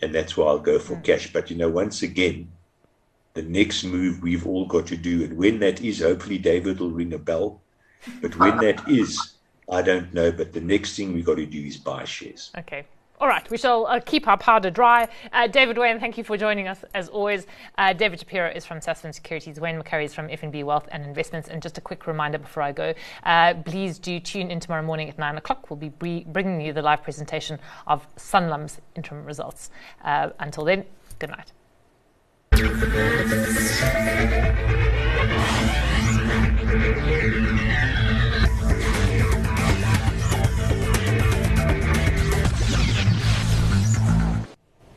And 0.00 0.14
that's 0.14 0.36
why 0.36 0.46
I'll 0.46 0.58
go 0.60 0.78
for 0.78 0.94
mm. 0.94 1.04
cash. 1.04 1.32
But, 1.32 1.50
you 1.50 1.56
know, 1.56 1.68
once 1.68 2.02
again, 2.02 2.50
the 3.34 3.42
next 3.42 3.82
move 3.82 4.22
we've 4.22 4.46
all 4.46 4.66
got 4.66 4.86
to 4.86 4.96
do. 4.96 5.24
And 5.24 5.36
when 5.36 5.58
that 5.58 5.82
is, 5.82 6.00
hopefully 6.00 6.38
David 6.38 6.78
will 6.78 6.90
ring 6.90 7.12
a 7.12 7.18
bell. 7.18 7.60
But 8.20 8.36
when 8.36 8.56
that 8.58 8.82
is, 8.88 9.34
I 9.68 9.82
don't 9.82 10.14
know. 10.14 10.30
But 10.30 10.52
the 10.52 10.60
next 10.60 10.96
thing 10.96 11.12
we've 11.12 11.26
got 11.26 11.36
to 11.36 11.46
do 11.46 11.60
is 11.60 11.76
buy 11.76 12.04
shares. 12.04 12.52
Okay. 12.58 12.86
All 13.22 13.28
right, 13.28 13.48
we 13.50 13.56
shall 13.56 13.86
uh, 13.86 14.00
keep 14.00 14.26
our 14.26 14.36
powder 14.36 14.68
dry. 14.68 15.06
Uh, 15.32 15.46
David 15.46 15.78
Wayne, 15.78 16.00
thank 16.00 16.18
you 16.18 16.24
for 16.24 16.36
joining 16.36 16.66
us 16.66 16.84
as 16.92 17.08
always. 17.08 17.46
Uh, 17.78 17.92
David 17.92 18.18
Shapiro 18.18 18.50
is 18.50 18.66
from 18.66 18.80
Sasfin 18.80 19.14
Securities. 19.14 19.60
Wayne 19.60 19.80
McCurrie 19.80 20.06
is 20.06 20.12
from 20.12 20.26
FNB 20.26 20.64
Wealth 20.64 20.88
and 20.90 21.04
Investments. 21.04 21.48
And 21.48 21.62
just 21.62 21.78
a 21.78 21.80
quick 21.80 22.08
reminder 22.08 22.38
before 22.38 22.64
I 22.64 22.72
go, 22.72 22.92
uh, 23.22 23.54
please 23.64 24.00
do 24.00 24.18
tune 24.18 24.50
in 24.50 24.58
tomorrow 24.58 24.82
morning 24.82 25.08
at 25.08 25.18
9 25.18 25.36
o'clock. 25.36 25.70
We'll 25.70 25.76
be 25.76 25.88
bringing 25.88 26.60
you 26.60 26.72
the 26.72 26.82
live 26.82 27.04
presentation 27.04 27.60
of 27.86 28.04
Sanlam's 28.16 28.80
interim 28.96 29.24
results. 29.24 29.70
Uh, 30.04 30.30
until 30.40 30.64
then, 30.64 30.84
good 31.20 31.30
night. 31.30 31.52